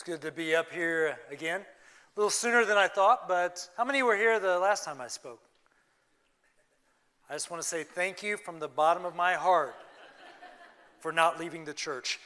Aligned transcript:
It's 0.00 0.08
good 0.08 0.22
to 0.22 0.32
be 0.32 0.56
up 0.56 0.72
here 0.72 1.18
again. 1.30 1.60
A 1.60 1.64
little 2.18 2.30
sooner 2.30 2.64
than 2.64 2.78
I 2.78 2.88
thought, 2.88 3.28
but 3.28 3.68
how 3.76 3.84
many 3.84 4.02
were 4.02 4.16
here 4.16 4.40
the 4.40 4.58
last 4.58 4.82
time 4.82 4.98
I 4.98 5.08
spoke? 5.08 5.42
I 7.28 7.34
just 7.34 7.50
want 7.50 7.62
to 7.62 7.68
say 7.68 7.84
thank 7.84 8.22
you 8.22 8.38
from 8.38 8.60
the 8.60 8.66
bottom 8.66 9.04
of 9.04 9.14
my 9.14 9.34
heart 9.34 9.74
for 11.00 11.12
not 11.12 11.38
leaving 11.38 11.66
the 11.66 11.74
church. 11.74 12.18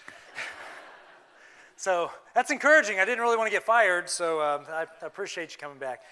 so 1.76 2.12
that's 2.32 2.52
encouraging. 2.52 3.00
I 3.00 3.04
didn't 3.04 3.22
really 3.22 3.36
want 3.36 3.48
to 3.48 3.52
get 3.52 3.64
fired, 3.64 4.08
so 4.08 4.40
um, 4.40 4.66
I, 4.68 4.86
appreciate 5.02 5.50
you 5.50 5.58
coming 5.58 5.78
back. 5.78 6.02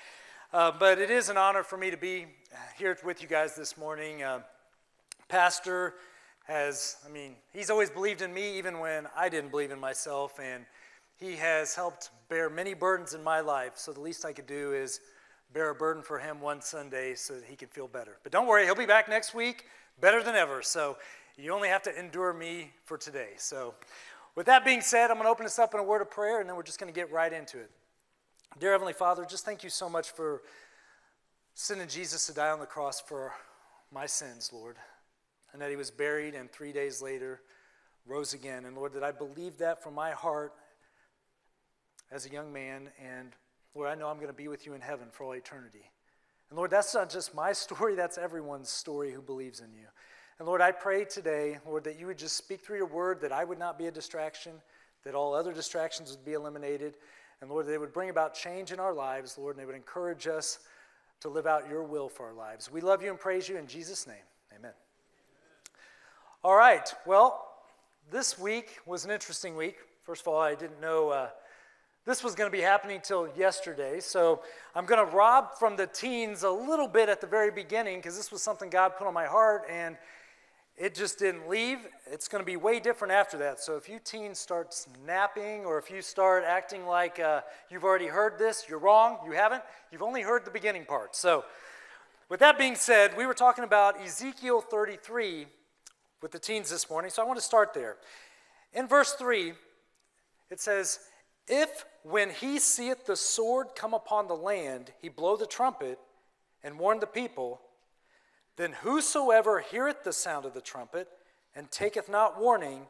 Uh, 0.52 0.72
but 0.76 0.98
it 0.98 1.12
is 1.12 1.28
an 1.28 1.36
honor 1.36 1.62
for 1.62 1.76
me 1.76 1.92
to 1.92 1.96
be 1.96 2.26
here 2.76 2.98
with 3.04 3.22
you 3.22 3.28
guys 3.28 3.54
this 3.54 3.78
morning. 3.78 4.24
Uh, 4.24 4.40
Pastor 5.28 5.94
has, 6.48 6.96
I 7.06 7.12
mean, 7.12 7.36
he's 7.52 7.70
always 7.70 7.88
believed 7.88 8.20
in 8.20 8.34
me 8.34 8.58
even 8.58 8.80
when 8.80 9.06
I 9.16 9.28
didn't 9.28 9.52
believe 9.52 9.70
in 9.70 9.78
myself, 9.78 10.40
and 10.42 10.64
he 11.22 11.36
has 11.36 11.76
helped 11.76 12.10
bear 12.28 12.50
many 12.50 12.74
burdens 12.74 13.14
in 13.14 13.22
my 13.22 13.38
life, 13.38 13.74
so 13.76 13.92
the 13.92 14.00
least 14.00 14.24
I 14.24 14.32
could 14.32 14.48
do 14.48 14.72
is 14.72 15.00
bear 15.54 15.70
a 15.70 15.74
burden 15.74 16.02
for 16.02 16.18
him 16.18 16.40
one 16.40 16.60
Sunday 16.60 17.14
so 17.14 17.34
that 17.34 17.44
he 17.44 17.54
can 17.54 17.68
feel 17.68 17.86
better. 17.86 18.18
But 18.24 18.32
don't 18.32 18.48
worry, 18.48 18.64
he'll 18.64 18.74
be 18.74 18.86
back 18.86 19.08
next 19.08 19.32
week 19.32 19.66
better 20.00 20.20
than 20.20 20.34
ever. 20.34 20.62
So 20.62 20.96
you 21.38 21.52
only 21.52 21.68
have 21.68 21.82
to 21.82 21.96
endure 21.96 22.32
me 22.32 22.72
for 22.86 22.98
today. 22.98 23.30
So, 23.36 23.74
with 24.34 24.46
that 24.46 24.64
being 24.64 24.80
said, 24.80 25.10
I'm 25.10 25.16
going 25.16 25.26
to 25.26 25.30
open 25.30 25.44
this 25.44 25.58
up 25.58 25.74
in 25.74 25.80
a 25.80 25.84
word 25.84 26.00
of 26.00 26.10
prayer 26.10 26.40
and 26.40 26.48
then 26.48 26.56
we're 26.56 26.62
just 26.62 26.80
going 26.80 26.92
to 26.92 26.98
get 26.98 27.12
right 27.12 27.32
into 27.32 27.58
it. 27.58 27.70
Dear 28.58 28.72
Heavenly 28.72 28.94
Father, 28.94 29.24
just 29.24 29.44
thank 29.44 29.62
you 29.62 29.70
so 29.70 29.88
much 29.88 30.10
for 30.10 30.42
sending 31.54 31.86
Jesus 31.86 32.26
to 32.26 32.34
die 32.34 32.50
on 32.50 32.58
the 32.58 32.66
cross 32.66 33.00
for 33.00 33.32
my 33.92 34.06
sins, 34.06 34.50
Lord, 34.52 34.76
and 35.52 35.60
that 35.62 35.70
he 35.70 35.76
was 35.76 35.90
buried 35.90 36.34
and 36.34 36.50
three 36.50 36.72
days 36.72 37.00
later 37.02 37.42
rose 38.06 38.32
again. 38.32 38.64
And 38.64 38.74
Lord, 38.74 38.94
that 38.94 39.04
I 39.04 39.12
believe 39.12 39.58
that 39.58 39.82
from 39.82 39.94
my 39.94 40.12
heart 40.12 40.54
as 42.12 42.26
a 42.26 42.30
young 42.30 42.52
man, 42.52 42.90
and 43.02 43.34
Lord, 43.74 43.88
I 43.88 43.94
know 43.94 44.08
I'm 44.08 44.16
going 44.16 44.28
to 44.28 44.34
be 44.34 44.48
with 44.48 44.66
you 44.66 44.74
in 44.74 44.82
heaven 44.82 45.08
for 45.10 45.24
all 45.24 45.32
eternity. 45.32 45.90
And 46.50 46.58
Lord, 46.58 46.70
that's 46.70 46.94
not 46.94 47.08
just 47.08 47.34
my 47.34 47.52
story, 47.54 47.94
that's 47.94 48.18
everyone's 48.18 48.68
story 48.68 49.12
who 49.12 49.22
believes 49.22 49.60
in 49.60 49.72
you. 49.72 49.86
And 50.38 50.46
Lord, 50.46 50.60
I 50.60 50.72
pray 50.72 51.04
today, 51.04 51.58
Lord, 51.66 51.84
that 51.84 51.98
you 51.98 52.06
would 52.06 52.18
just 52.18 52.36
speak 52.36 52.60
through 52.60 52.76
your 52.76 52.86
word, 52.86 53.20
that 53.22 53.32
I 53.32 53.44
would 53.44 53.58
not 53.58 53.78
be 53.78 53.86
a 53.86 53.90
distraction, 53.90 54.52
that 55.04 55.14
all 55.14 55.34
other 55.34 55.52
distractions 55.52 56.10
would 56.10 56.24
be 56.24 56.34
eliminated. 56.34 56.94
And 57.40 57.50
Lord, 57.50 57.66
they 57.66 57.78
would 57.78 57.92
bring 57.92 58.10
about 58.10 58.34
change 58.34 58.72
in 58.72 58.78
our 58.78 58.92
lives, 58.92 59.38
Lord, 59.38 59.56
and 59.56 59.62
they 59.62 59.66
would 59.66 59.74
encourage 59.74 60.26
us 60.26 60.58
to 61.20 61.28
live 61.28 61.46
out 61.46 61.68
your 61.68 61.82
will 61.82 62.08
for 62.08 62.26
our 62.26 62.34
lives. 62.34 62.70
We 62.70 62.80
love 62.80 63.02
you 63.02 63.10
and 63.10 63.18
praise 63.18 63.48
you 63.48 63.56
in 63.56 63.66
Jesus' 63.66 64.06
name. 64.06 64.16
Amen. 64.56 64.72
All 66.44 66.56
right, 66.56 66.92
well, 67.06 67.48
this 68.10 68.38
week 68.38 68.78
was 68.84 69.04
an 69.04 69.10
interesting 69.10 69.56
week. 69.56 69.76
First 70.02 70.22
of 70.22 70.28
all, 70.28 70.40
I 70.40 70.54
didn't 70.54 70.80
know. 70.80 71.10
Uh, 71.10 71.28
this 72.04 72.24
was 72.24 72.34
going 72.34 72.50
to 72.50 72.56
be 72.56 72.62
happening 72.62 73.00
till 73.00 73.28
yesterday, 73.36 74.00
so 74.00 74.42
I'm 74.74 74.86
going 74.86 75.06
to 75.06 75.16
rob 75.16 75.54
from 75.56 75.76
the 75.76 75.86
teens 75.86 76.42
a 76.42 76.50
little 76.50 76.88
bit 76.88 77.08
at 77.08 77.20
the 77.20 77.28
very 77.28 77.52
beginning 77.52 77.98
because 77.98 78.16
this 78.16 78.32
was 78.32 78.42
something 78.42 78.70
God 78.70 78.96
put 78.96 79.06
on 79.06 79.14
my 79.14 79.26
heart 79.26 79.66
and 79.70 79.96
it 80.76 80.96
just 80.96 81.20
didn't 81.20 81.48
leave. 81.48 81.78
It's 82.10 82.26
going 82.26 82.42
to 82.42 82.46
be 82.46 82.56
way 82.56 82.80
different 82.80 83.12
after 83.12 83.38
that. 83.38 83.60
So 83.60 83.76
if 83.76 83.88
you 83.88 84.00
teens 84.02 84.40
start 84.40 84.74
snapping 84.74 85.64
or 85.64 85.78
if 85.78 85.92
you 85.92 86.02
start 86.02 86.42
acting 86.44 86.86
like 86.86 87.20
uh, 87.20 87.42
you've 87.70 87.84
already 87.84 88.08
heard 88.08 88.36
this, 88.36 88.64
you're 88.68 88.80
wrong. 88.80 89.18
You 89.24 89.32
haven't. 89.32 89.62
You've 89.92 90.02
only 90.02 90.22
heard 90.22 90.44
the 90.44 90.50
beginning 90.50 90.86
part. 90.86 91.14
So 91.14 91.44
with 92.28 92.40
that 92.40 92.58
being 92.58 92.74
said, 92.74 93.16
we 93.16 93.26
were 93.26 93.34
talking 93.34 93.62
about 93.62 94.00
Ezekiel 94.00 94.60
33 94.60 95.46
with 96.20 96.32
the 96.32 96.40
teens 96.40 96.68
this 96.68 96.90
morning, 96.90 97.12
so 97.12 97.22
I 97.22 97.26
want 97.26 97.38
to 97.38 97.44
start 97.44 97.74
there. 97.74 97.96
In 98.72 98.88
verse 98.88 99.12
3, 99.12 99.52
it 100.50 100.60
says, 100.60 100.98
if 101.48 101.84
when 102.02 102.30
he 102.30 102.58
seeth 102.58 103.06
the 103.06 103.16
sword 103.16 103.68
come 103.74 103.94
upon 103.94 104.28
the 104.28 104.34
land, 104.34 104.92
he 105.00 105.08
blow 105.08 105.36
the 105.36 105.46
trumpet 105.46 105.98
and 106.62 106.78
warn 106.78 107.00
the 107.00 107.06
people, 107.06 107.60
then 108.56 108.72
whosoever 108.82 109.60
heareth 109.60 110.04
the 110.04 110.12
sound 110.12 110.44
of 110.44 110.54
the 110.54 110.60
trumpet 110.60 111.08
and 111.54 111.70
taketh 111.70 112.08
not 112.08 112.40
warning, 112.40 112.86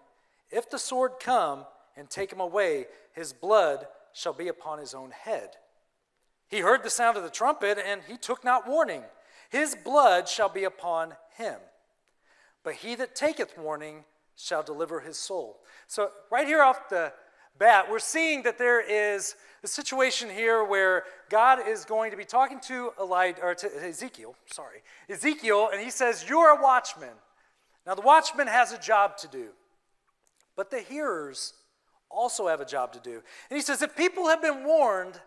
if 0.51 0.71
the 0.71 0.79
sword 0.79 1.13
come 1.21 1.65
and 1.97 2.09
take 2.09 2.33
him 2.33 2.41
away, 2.41 2.87
his 3.13 3.33
blood 3.33 3.87
shall 4.13 4.33
be 4.33 4.49
upon 4.49 4.79
his 4.79 4.95
own 4.95 5.11
head. 5.11 5.57
He 6.49 6.61
heard 6.61 6.83
the 6.83 6.91
sound 6.91 7.17
of 7.17 7.23
the 7.23 7.31
trumpet 7.31 7.79
and 7.79 8.03
he 8.07 8.17
took 8.17 8.45
not 8.45 8.69
warning. 8.69 9.03
His 9.49 9.75
blood 9.75 10.29
shall 10.29 10.49
be 10.49 10.65
upon 10.65 11.15
him. 11.37 11.57
But 12.63 12.75
he 12.75 12.95
that 12.97 13.15
taketh 13.15 13.57
warning 13.57 14.05
shall 14.37 14.63
deliver 14.63 15.01
his 15.01 15.19
soul. 15.19 15.61
So, 15.87 16.11
right 16.31 16.47
here 16.47 16.63
off 16.63 16.89
the 16.89 17.13
bat, 17.59 17.87
we're 17.91 17.99
seeing 17.99 18.43
that 18.43 18.59
there 18.59 18.81
is 18.81 19.35
a 19.63 19.69
situation 19.69 20.29
here 20.29 20.65
where 20.65 21.05
God 21.31 21.67
is 21.69 21.85
going 21.85 22.11
to 22.11 22.17
be 22.17 22.25
talking 22.25 22.61
to, 22.67 22.93
Elijah, 23.01 23.43
or 23.43 23.55
to 23.55 23.87
Ezekiel, 23.87 24.35
sorry, 24.47 24.83
Ezekiel, 25.09 25.71
and 25.73 25.81
he 25.81 25.91
says, 25.91 26.25
You're 26.29 26.59
a 26.59 26.63
watchman. 26.63 27.15
Now, 27.87 27.95
the 27.95 28.03
watchman 28.03 28.47
has 28.47 28.73
a 28.73 28.79
job 28.79 29.17
to 29.19 29.29
do, 29.29 29.49
but 30.57 30.71
the 30.71 30.81
hearers 30.81 31.55
also 32.11 32.49
have 32.49 32.61
a 32.61 32.65
job 32.65 32.93
to 32.93 33.01
do. 33.01 33.23
And 33.51 33.57
he 33.57 33.61
says, 33.61 33.83
If 33.83 33.97
people 33.97 34.29
have 34.29 34.43
been 34.43 34.65
warned, 34.65 35.21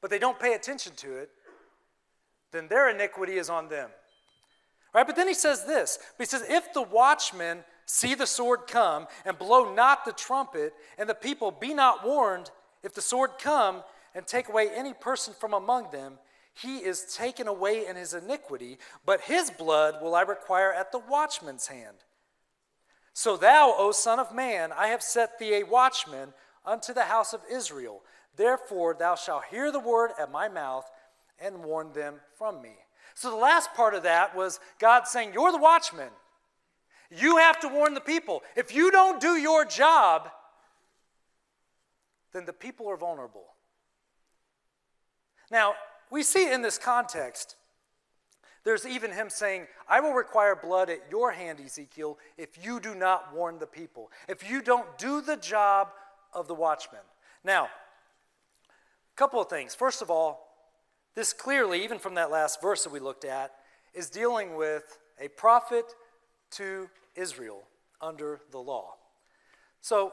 but 0.00 0.10
they 0.10 0.18
don't 0.18 0.38
pay 0.38 0.54
attention 0.54 0.92
to 0.96 1.16
it, 1.16 1.30
then 2.52 2.68
their 2.68 2.90
iniquity 2.90 3.34
is 3.34 3.50
on 3.50 3.68
them. 3.68 3.90
Right? 4.94 5.06
But 5.06 5.16
then 5.16 5.26
he 5.26 5.34
says 5.34 5.64
this. 5.64 5.98
He 6.18 6.24
says, 6.24 6.44
If 6.48 6.72
the 6.72 6.82
watchman 6.82 7.64
see 7.86 8.14
the 8.14 8.26
sword 8.26 8.66
come, 8.66 9.06
and 9.24 9.38
blow 9.38 9.74
not 9.74 10.04
the 10.04 10.12
trumpet, 10.12 10.74
and 10.98 11.08
the 11.08 11.14
people 11.14 11.50
be 11.50 11.74
not 11.74 12.04
warned, 12.04 12.50
if 12.82 12.94
the 12.94 13.00
sword 13.00 13.32
come 13.38 13.82
and 14.14 14.26
take 14.26 14.48
away 14.48 14.68
any 14.74 14.92
person 14.92 15.34
from 15.38 15.54
among 15.54 15.90
them, 15.90 16.18
he 16.54 16.78
is 16.78 17.14
taken 17.14 17.48
away 17.48 17.86
in 17.86 17.96
his 17.96 18.14
iniquity, 18.14 18.78
but 19.04 19.22
his 19.22 19.50
blood 19.50 19.96
will 20.00 20.14
I 20.14 20.22
require 20.22 20.72
at 20.72 20.92
the 20.92 21.00
watchman's 21.00 21.66
hand. 21.66 21.96
So 23.12 23.36
thou, 23.36 23.74
O 23.76 23.92
Son 23.92 24.18
of 24.18 24.34
Man, 24.34 24.72
I 24.72 24.88
have 24.88 25.02
set 25.02 25.38
thee 25.38 25.54
a 25.54 25.64
watchman 25.64 26.32
unto 26.64 26.92
the 26.92 27.04
house 27.04 27.32
of 27.32 27.40
Israel. 27.50 28.02
Therefore 28.36 28.94
thou 28.94 29.14
shalt 29.14 29.44
hear 29.50 29.70
the 29.70 29.80
word 29.80 30.12
at 30.18 30.30
my 30.30 30.48
mouth 30.48 30.88
and 31.38 31.64
warn 31.64 31.92
them 31.92 32.16
from 32.36 32.62
me. 32.62 32.74
So 33.14 33.30
the 33.30 33.36
last 33.36 33.72
part 33.74 33.94
of 33.94 34.02
that 34.04 34.36
was 34.36 34.60
God 34.78 35.06
saying, 35.06 35.32
You're 35.32 35.52
the 35.52 35.58
watchman. 35.58 36.10
You 37.10 37.38
have 37.38 37.60
to 37.60 37.68
warn 37.68 37.94
the 37.94 38.00
people. 38.00 38.42
If 38.56 38.74
you 38.74 38.90
don't 38.90 39.20
do 39.20 39.36
your 39.36 39.64
job, 39.64 40.30
then 42.32 42.44
the 42.44 42.52
people 42.52 42.88
are 42.88 42.96
vulnerable. 42.96 43.44
Now, 45.50 45.74
we 46.10 46.22
see 46.22 46.52
in 46.52 46.62
this 46.62 46.78
context, 46.78 47.56
there's 48.64 48.86
even 48.86 49.12
him 49.12 49.28
saying, 49.28 49.66
I 49.88 50.00
will 50.00 50.12
require 50.14 50.56
blood 50.56 50.88
at 50.88 51.02
your 51.10 51.32
hand, 51.32 51.60
Ezekiel, 51.60 52.18
if 52.38 52.64
you 52.64 52.80
do 52.80 52.94
not 52.94 53.34
warn 53.34 53.58
the 53.58 53.66
people, 53.66 54.10
if 54.28 54.48
you 54.48 54.62
don't 54.62 54.98
do 54.98 55.20
the 55.20 55.36
job 55.36 55.88
of 56.32 56.48
the 56.48 56.54
watchman. 56.54 57.02
Now, 57.44 57.64
a 57.64 59.16
couple 59.16 59.40
of 59.40 59.48
things. 59.48 59.74
First 59.74 60.02
of 60.02 60.10
all, 60.10 60.48
this 61.14 61.32
clearly, 61.32 61.84
even 61.84 61.98
from 61.98 62.14
that 62.14 62.30
last 62.30 62.60
verse 62.60 62.82
that 62.84 62.92
we 62.92 63.00
looked 63.00 63.24
at, 63.24 63.52
is 63.92 64.10
dealing 64.10 64.56
with 64.56 64.98
a 65.20 65.28
prophet 65.28 65.84
to 66.54 66.88
Israel 67.14 67.62
under 68.00 68.40
the 68.50 68.58
law. 68.58 68.94
So, 69.80 70.12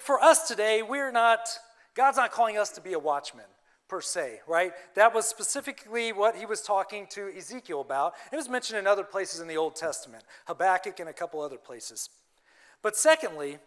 for 0.00 0.20
us 0.20 0.48
today, 0.48 0.82
we're 0.82 1.12
not, 1.12 1.48
God's 1.94 2.16
not 2.16 2.32
calling 2.32 2.58
us 2.58 2.70
to 2.70 2.80
be 2.80 2.92
a 2.92 2.98
watchman 2.98 3.44
per 3.88 4.00
se, 4.00 4.40
right? 4.46 4.72
That 4.94 5.14
was 5.14 5.26
specifically 5.26 6.12
what 6.12 6.36
he 6.36 6.46
was 6.46 6.60
talking 6.60 7.06
to 7.10 7.28
Ezekiel 7.36 7.80
about. 7.80 8.14
It 8.32 8.36
was 8.36 8.48
mentioned 8.48 8.78
in 8.78 8.86
other 8.86 9.04
places 9.04 9.40
in 9.40 9.48
the 9.48 9.56
Old 9.56 9.76
Testament, 9.76 10.24
Habakkuk 10.46 10.98
and 10.98 11.08
a 11.08 11.12
couple 11.12 11.40
other 11.40 11.56
places. 11.56 12.10
But 12.82 12.96
secondly, 12.96 13.58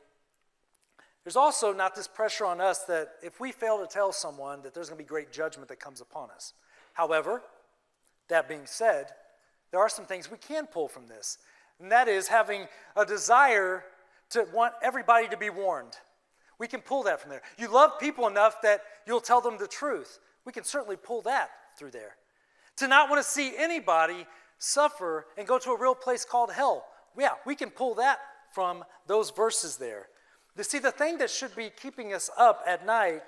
there's 1.24 1.36
also 1.36 1.74
not 1.74 1.96
this 1.96 2.08
pressure 2.08 2.46
on 2.46 2.60
us 2.60 2.84
that 2.86 3.12
if 3.24 3.40
we 3.40 3.52
fail 3.52 3.80
to 3.80 3.88
tell 3.88 4.12
someone 4.12 4.62
that 4.64 4.74
there's 4.74 4.90
going 4.90 4.98
to 4.98 5.04
be 5.04 5.08
great 5.08 5.32
judgment 5.32 5.70
that 5.70 5.80
comes 5.80 6.02
upon 6.02 6.32
us. 6.32 6.54
However, 6.94 7.42
that 8.30 8.50
being 8.50 8.66
said, 8.66 9.08
there 9.72 9.80
are 9.80 9.90
some 9.90 10.06
things 10.06 10.32
we 10.32 10.38
can 10.38 10.66
pull 10.66 10.88
from 10.88 11.08
this. 11.08 11.38
And 11.80 11.92
that 11.92 12.08
is 12.08 12.28
having 12.28 12.68
a 12.96 13.06
desire 13.06 13.84
to 14.32 14.48
want 14.54 14.74
everybody 14.82 15.28
to 15.30 15.38
be 15.38 15.50
warned. 15.50 15.94
We 16.60 16.68
can 16.68 16.82
pull 16.82 17.04
that 17.04 17.22
from 17.22 17.32
there. 17.32 17.42
You 17.58 17.72
love 17.72 18.00
people 18.00 18.28
enough 18.28 18.62
that 18.64 18.82
you'll 19.08 19.22
tell 19.22 19.42
them 19.42 19.58
the 19.58 19.68
truth. 19.68 20.20
We 20.46 20.52
can 20.52 20.64
certainly 20.64 20.98
pull 20.98 21.22
that 21.22 21.50
through 21.78 21.92
there. 21.92 22.16
To 22.78 22.88
not 22.88 23.10
want 23.10 23.24
to 23.24 23.30
see 23.30 23.54
anybody 23.58 24.26
suffer 24.58 25.26
and 25.38 25.48
go 25.48 25.58
to 25.58 25.72
a 25.72 25.80
real 25.80 25.96
place 25.96 26.26
called 26.26 26.52
hell. 26.52 26.86
Yeah, 27.18 27.32
we 27.46 27.56
can 27.56 27.70
pull 27.70 27.96
that 27.96 28.20
from 28.52 28.84
those 29.08 29.32
verses 29.32 29.78
there. 29.78 30.08
You 30.58 30.64
see, 30.64 30.80
the 30.80 30.92
thing 30.92 31.18
that 31.20 31.30
should 31.30 31.56
be 31.56 31.70
keeping 31.70 32.14
us 32.14 32.30
up 32.38 32.64
at 32.68 32.86
night 32.86 33.22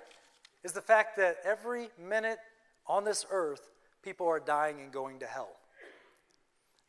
is 0.63 0.73
the 0.73 0.81
fact 0.81 1.15
that 1.17 1.37
every 1.45 1.89
minute 1.97 2.39
on 2.85 3.05
this 3.05 3.25
earth, 3.31 3.69
people 4.03 4.27
are 4.27 4.39
dying 4.39 4.81
and 4.81 4.91
going 4.91 5.19
to 5.19 5.25
hell. 5.25 5.55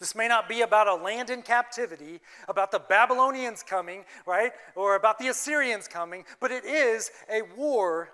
This 0.03 0.17
may 0.17 0.27
not 0.27 0.49
be 0.49 0.63
about 0.63 0.89
a 0.89 0.97
land 0.97 1.31
in 1.31 1.43
captivity, 1.43 2.19
about 2.49 2.73
the 2.73 2.81
Babylonians 2.81 3.63
coming, 3.63 4.05
right? 4.27 4.51
Or 4.75 4.97
about 4.97 5.21
the 5.21 5.29
Assyrians 5.29 5.87
coming, 5.87 6.25
but 6.41 6.51
it 6.51 6.65
is 6.65 7.13
a 7.33 7.43
war, 7.57 8.09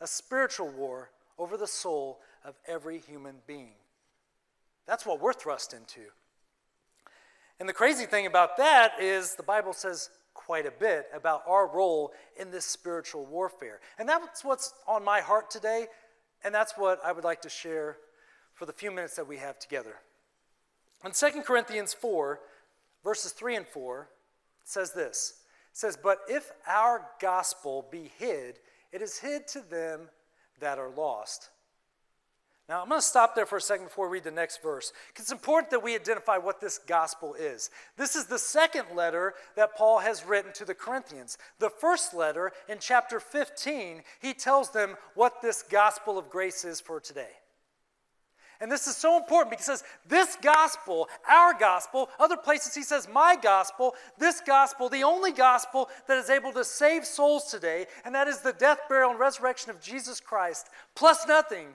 a 0.00 0.06
spiritual 0.06 0.70
war 0.70 1.10
over 1.36 1.58
the 1.58 1.66
soul 1.66 2.20
of 2.46 2.54
every 2.66 2.96
human 2.96 3.34
being. 3.46 3.74
That's 4.86 5.04
what 5.04 5.20
we're 5.20 5.34
thrust 5.34 5.74
into. 5.74 6.00
And 7.58 7.68
the 7.68 7.74
crazy 7.74 8.06
thing 8.06 8.24
about 8.24 8.56
that 8.56 8.92
is 8.98 9.34
the 9.34 9.42
Bible 9.42 9.74
says 9.74 10.08
quite 10.32 10.64
a 10.64 10.70
bit 10.70 11.08
about 11.14 11.42
our 11.46 11.66
role 11.66 12.14
in 12.38 12.50
this 12.50 12.64
spiritual 12.64 13.26
warfare. 13.26 13.80
And 13.98 14.08
that's 14.08 14.42
what's 14.46 14.72
on 14.88 15.04
my 15.04 15.20
heart 15.20 15.50
today, 15.50 15.88
and 16.42 16.54
that's 16.54 16.72
what 16.78 17.04
I 17.04 17.12
would 17.12 17.24
like 17.24 17.42
to 17.42 17.50
share 17.50 17.98
for 18.54 18.64
the 18.64 18.72
few 18.72 18.90
minutes 18.90 19.16
that 19.16 19.28
we 19.28 19.36
have 19.36 19.58
together. 19.58 19.96
In 21.04 21.12
2 21.12 21.42
Corinthians 21.42 21.94
4, 21.94 22.40
verses 23.02 23.32
3 23.32 23.56
and 23.56 23.66
4, 23.66 24.08
it 24.62 24.68
says 24.68 24.92
this. 24.92 25.34
It 25.72 25.76
says, 25.76 25.98
But 26.00 26.18
if 26.28 26.50
our 26.66 27.06
gospel 27.20 27.86
be 27.90 28.10
hid, 28.18 28.58
it 28.92 29.02
is 29.02 29.18
hid 29.18 29.46
to 29.48 29.60
them 29.60 30.08
that 30.60 30.78
are 30.78 30.90
lost. 30.90 31.50
Now, 32.68 32.82
I'm 32.82 32.88
going 32.88 33.00
to 33.00 33.06
stop 33.06 33.34
there 33.34 33.46
for 33.46 33.56
a 33.56 33.60
second 33.60 33.86
before 33.86 34.08
we 34.08 34.18
read 34.18 34.24
the 34.24 34.30
next 34.30 34.62
verse, 34.62 34.92
it's 35.16 35.32
important 35.32 35.72
that 35.72 35.82
we 35.82 35.96
identify 35.96 36.38
what 36.38 36.60
this 36.60 36.78
gospel 36.78 37.34
is. 37.34 37.68
This 37.96 38.14
is 38.14 38.26
the 38.26 38.38
second 38.38 38.84
letter 38.94 39.34
that 39.56 39.74
Paul 39.76 39.98
has 39.98 40.24
written 40.24 40.52
to 40.52 40.64
the 40.64 40.74
Corinthians. 40.74 41.36
The 41.58 41.68
first 41.68 42.14
letter, 42.14 42.52
in 42.68 42.78
chapter 42.78 43.18
15, 43.18 44.02
he 44.20 44.34
tells 44.34 44.70
them 44.70 44.94
what 45.14 45.42
this 45.42 45.62
gospel 45.62 46.16
of 46.16 46.30
grace 46.30 46.64
is 46.64 46.80
for 46.80 47.00
today. 47.00 47.39
And 48.60 48.70
this 48.70 48.86
is 48.86 48.96
so 48.96 49.16
important 49.16 49.50
because 49.50 49.82
this 50.06 50.36
gospel, 50.42 51.08
our 51.28 51.54
gospel, 51.54 52.10
other 52.18 52.36
places 52.36 52.74
he 52.74 52.82
says 52.82 53.08
my 53.10 53.34
gospel, 53.40 53.94
this 54.18 54.42
gospel, 54.46 54.90
the 54.90 55.02
only 55.02 55.32
gospel 55.32 55.88
that 56.06 56.18
is 56.18 56.28
able 56.28 56.52
to 56.52 56.62
save 56.62 57.06
souls 57.06 57.50
today, 57.50 57.86
and 58.04 58.14
that 58.14 58.28
is 58.28 58.40
the 58.40 58.52
death, 58.52 58.80
burial, 58.88 59.12
and 59.12 59.18
resurrection 59.18 59.70
of 59.70 59.80
Jesus 59.80 60.20
Christ, 60.20 60.68
plus 60.94 61.26
nothing. 61.26 61.68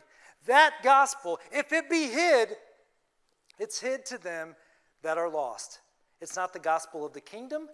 That 0.46 0.76
gospel, 0.84 1.40
if 1.52 1.74
it 1.74 1.90
be 1.90 2.08
hid, 2.08 2.50
it's 3.58 3.80
hid 3.80 4.06
to 4.08 4.20
them 4.20 4.56
that 5.02 5.18
are 5.18 5.30
lost. 5.30 5.80
It's 6.22 6.36
not 6.36 6.54
the 6.54 6.60
gospel 6.60 7.04
of 7.04 7.14
the 7.14 7.22
kingdom, 7.22 7.68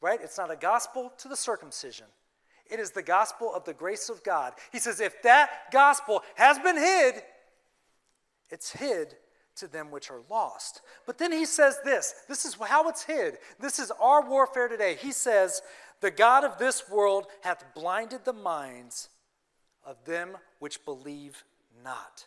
right? 0.00 0.20
It's 0.22 0.38
not 0.38 0.50
a 0.52 0.56
gospel 0.56 1.12
to 1.18 1.28
the 1.28 1.36
circumcision. 1.36 2.06
It 2.70 2.78
is 2.78 2.92
the 2.92 3.02
gospel 3.02 3.52
of 3.52 3.64
the 3.64 3.74
grace 3.74 4.08
of 4.08 4.22
God. 4.22 4.52
He 4.70 4.78
says, 4.78 5.00
if 5.00 5.22
that 5.22 5.50
gospel 5.72 6.22
has 6.36 6.58
been 6.60 6.76
hid, 6.76 7.22
it's 8.52 8.70
hid 8.70 9.16
to 9.56 9.66
them 9.66 9.90
which 9.90 10.10
are 10.10 10.20
lost. 10.30 10.82
But 11.06 11.18
then 11.18 11.32
he 11.32 11.46
says 11.46 11.80
this 11.84 12.14
this 12.28 12.44
is 12.44 12.54
how 12.54 12.88
it's 12.88 13.02
hid. 13.02 13.38
This 13.58 13.78
is 13.78 13.90
our 14.00 14.28
warfare 14.28 14.68
today. 14.68 14.96
He 15.00 15.10
says, 15.10 15.62
The 16.00 16.10
God 16.10 16.44
of 16.44 16.58
this 16.58 16.88
world 16.88 17.26
hath 17.40 17.64
blinded 17.74 18.24
the 18.24 18.32
minds 18.32 19.08
of 19.84 20.04
them 20.04 20.36
which 20.60 20.84
believe 20.84 21.44
not, 21.82 22.26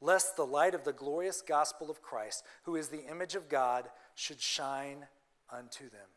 lest 0.00 0.36
the 0.36 0.46
light 0.46 0.74
of 0.74 0.84
the 0.84 0.92
glorious 0.92 1.40
gospel 1.40 1.90
of 1.90 2.02
Christ, 2.02 2.44
who 2.64 2.76
is 2.76 2.88
the 2.88 3.06
image 3.06 3.34
of 3.34 3.48
God, 3.48 3.88
should 4.14 4.40
shine 4.40 5.06
unto 5.50 5.88
them. 5.88 6.08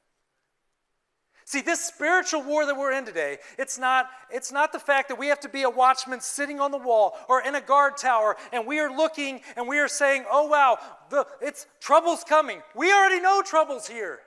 See, 1.49 1.61
this 1.61 1.83
spiritual 1.83 2.43
war 2.43 2.67
that 2.67 2.77
we're 2.77 2.91
in 2.91 3.05
today, 3.05 3.39
it's 3.57 3.79
not, 3.79 4.07
it's 4.29 4.51
not 4.51 4.71
the 4.71 4.77
fact 4.77 5.09
that 5.09 5.17
we 5.17 5.29
have 5.29 5.39
to 5.39 5.49
be 5.49 5.63
a 5.63 5.69
watchman 5.69 6.21
sitting 6.21 6.59
on 6.59 6.69
the 6.69 6.77
wall 6.77 7.17
or 7.27 7.41
in 7.41 7.55
a 7.55 7.61
guard 7.61 7.97
tower 7.97 8.37
and 8.53 8.67
we 8.67 8.77
are 8.79 8.95
looking 8.95 9.41
and 9.55 9.67
we 9.67 9.79
are 9.79 9.87
saying, 9.87 10.25
oh 10.29 10.45
wow, 10.45 10.77
the, 11.09 11.25
it's 11.41 11.65
trouble's 11.79 12.23
coming. 12.23 12.61
We 12.75 12.93
already 12.93 13.19
know 13.19 13.41
trouble's 13.41 13.87
here. 13.87 14.19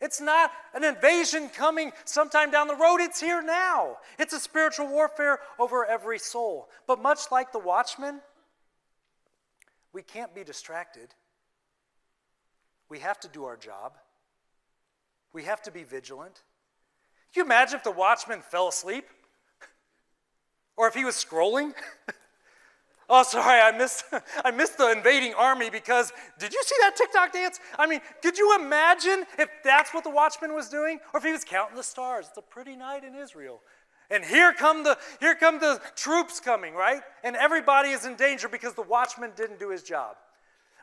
It's 0.00 0.20
not 0.20 0.50
an 0.74 0.82
invasion 0.82 1.50
coming 1.50 1.92
sometime 2.04 2.50
down 2.50 2.66
the 2.66 2.74
road, 2.74 2.96
it's 2.98 3.20
here 3.20 3.42
now. 3.42 3.98
It's 4.18 4.32
a 4.32 4.40
spiritual 4.40 4.88
warfare 4.88 5.38
over 5.56 5.86
every 5.86 6.18
soul. 6.18 6.68
But 6.88 7.00
much 7.00 7.30
like 7.30 7.52
the 7.52 7.60
watchman, 7.60 8.22
we 9.92 10.02
can't 10.02 10.34
be 10.34 10.42
distracted. 10.42 11.14
We 12.88 12.98
have 12.98 13.20
to 13.20 13.28
do 13.28 13.44
our 13.44 13.56
job. 13.56 13.92
We 15.32 15.44
have 15.44 15.62
to 15.62 15.70
be 15.70 15.84
vigilant. 15.84 16.42
Can 17.32 17.42
you 17.42 17.44
imagine 17.44 17.76
if 17.76 17.84
the 17.84 17.90
watchman 17.90 18.40
fell 18.40 18.68
asleep? 18.68 19.04
Or 20.76 20.88
if 20.88 20.94
he 20.94 21.04
was 21.04 21.14
scrolling? 21.14 21.72
oh, 23.08 23.22
sorry, 23.22 23.60
I 23.60 23.76
missed, 23.76 24.04
I 24.44 24.50
missed 24.50 24.78
the 24.78 24.90
invading 24.90 25.34
army 25.34 25.70
because 25.70 26.12
did 26.38 26.52
you 26.52 26.62
see 26.64 26.74
that 26.80 26.96
TikTok 26.96 27.32
dance? 27.32 27.60
I 27.78 27.86
mean, 27.86 28.00
could 28.22 28.38
you 28.38 28.56
imagine 28.58 29.24
if 29.38 29.48
that's 29.62 29.94
what 29.94 30.04
the 30.04 30.10
watchman 30.10 30.54
was 30.54 30.68
doing? 30.68 30.98
Or 31.12 31.18
if 31.18 31.24
he 31.24 31.32
was 31.32 31.44
counting 31.44 31.76
the 31.76 31.82
stars? 31.82 32.26
It's 32.28 32.38
a 32.38 32.42
pretty 32.42 32.76
night 32.76 33.04
in 33.04 33.14
Israel. 33.14 33.60
And 34.10 34.24
here 34.24 34.52
come 34.52 34.82
the 34.82 34.98
here 35.20 35.36
come 35.36 35.60
the 35.60 35.80
troops 35.94 36.40
coming, 36.40 36.74
right? 36.74 37.02
And 37.22 37.36
everybody 37.36 37.90
is 37.90 38.06
in 38.06 38.16
danger 38.16 38.48
because 38.48 38.74
the 38.74 38.82
watchman 38.82 39.30
didn't 39.36 39.60
do 39.60 39.70
his 39.70 39.84
job. 39.84 40.16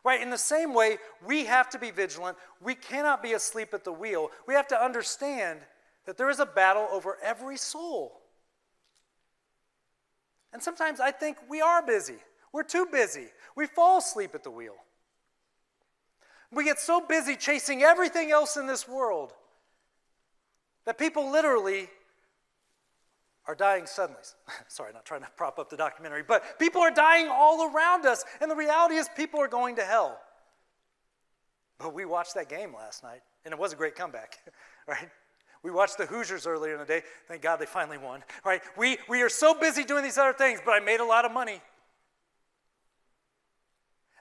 Right? 0.08 0.22
In 0.22 0.30
the 0.30 0.38
same 0.38 0.74
way, 0.74 1.00
we 1.26 1.44
have 1.48 1.70
to 1.72 1.78
be 1.78 1.92
vigilant. 1.92 2.38
We 2.62 2.76
cannot 2.76 3.22
be 3.22 3.34
asleep 3.34 3.74
at 3.74 3.84
the 3.84 3.92
wheel. 3.92 4.32
We 4.48 4.54
have 4.54 4.70
to 4.70 4.82
understand 4.82 5.60
that 6.06 6.16
there 6.16 6.30
is 6.30 6.40
a 6.40 6.46
battle 6.46 6.88
over 6.90 7.18
every 7.22 7.58
soul. 7.58 8.22
And 10.54 10.64
sometimes 10.64 11.02
I 11.02 11.12
think 11.12 11.36
we 11.50 11.60
are 11.60 11.86
busy. 11.86 12.20
We're 12.54 12.64
too 12.64 12.88
busy. 12.90 13.26
We 13.58 13.66
fall 13.68 13.98
asleep 13.98 14.32
at 14.34 14.46
the 14.46 14.50
wheel. 14.50 14.76
We 16.54 16.64
get 16.64 16.80
so 16.80 17.02
busy 17.02 17.36
chasing 17.36 17.84
everything 17.84 18.32
else 18.32 18.56
in 18.56 18.66
this 18.66 18.88
world 18.88 19.34
that 20.86 20.98
people 20.98 21.30
literally 21.30 21.90
are 23.48 23.56
dying 23.56 23.86
suddenly. 23.86 24.22
Sorry, 24.68 24.94
not 24.94 25.06
trying 25.06 25.22
to 25.22 25.30
prop 25.36 25.58
up 25.58 25.70
the 25.70 25.78
documentary, 25.78 26.24
but 26.24 26.60
people 26.60 26.82
are 26.82 26.92
dying 26.92 27.28
all 27.30 27.72
around 27.72 28.06
us, 28.06 28.24
and 28.42 28.52
the 28.52 28.56
reality 28.56 28.96
is 28.96 29.10
people 29.16 29.40
are 29.40 29.48
going 29.48 29.78
to 29.78 29.84
hell. 29.84 30.20
But 31.80 31.94
we 31.94 32.06
watched 32.06 32.34
that 32.36 32.50
game 32.50 32.74
last 32.74 33.04
night, 33.04 33.22
and 33.46 33.54
it 33.54 33.60
was 33.60 33.74
a 33.74 33.76
great 33.76 33.96
comeback, 33.96 34.40
right? 34.88 35.10
We 35.64 35.72
watched 35.72 35.98
the 35.98 36.06
Hoosiers 36.06 36.46
earlier 36.46 36.74
in 36.74 36.80
the 36.80 36.86
day. 36.86 37.02
Thank 37.28 37.42
God 37.42 37.58
they 37.58 37.66
finally 37.66 37.98
won, 37.98 38.24
right? 38.46 38.62
We, 38.78 38.98
we 39.10 39.22
are 39.22 39.30
so 39.30 39.54
busy 39.54 39.84
doing 39.84 40.04
these 40.04 40.18
other 40.18 40.34
things, 40.34 40.60
but 40.64 40.72
I 40.72 40.80
made 40.80 41.00
a 41.00 41.06
lot 41.06 41.26
of 41.26 41.32
money. 41.32 41.62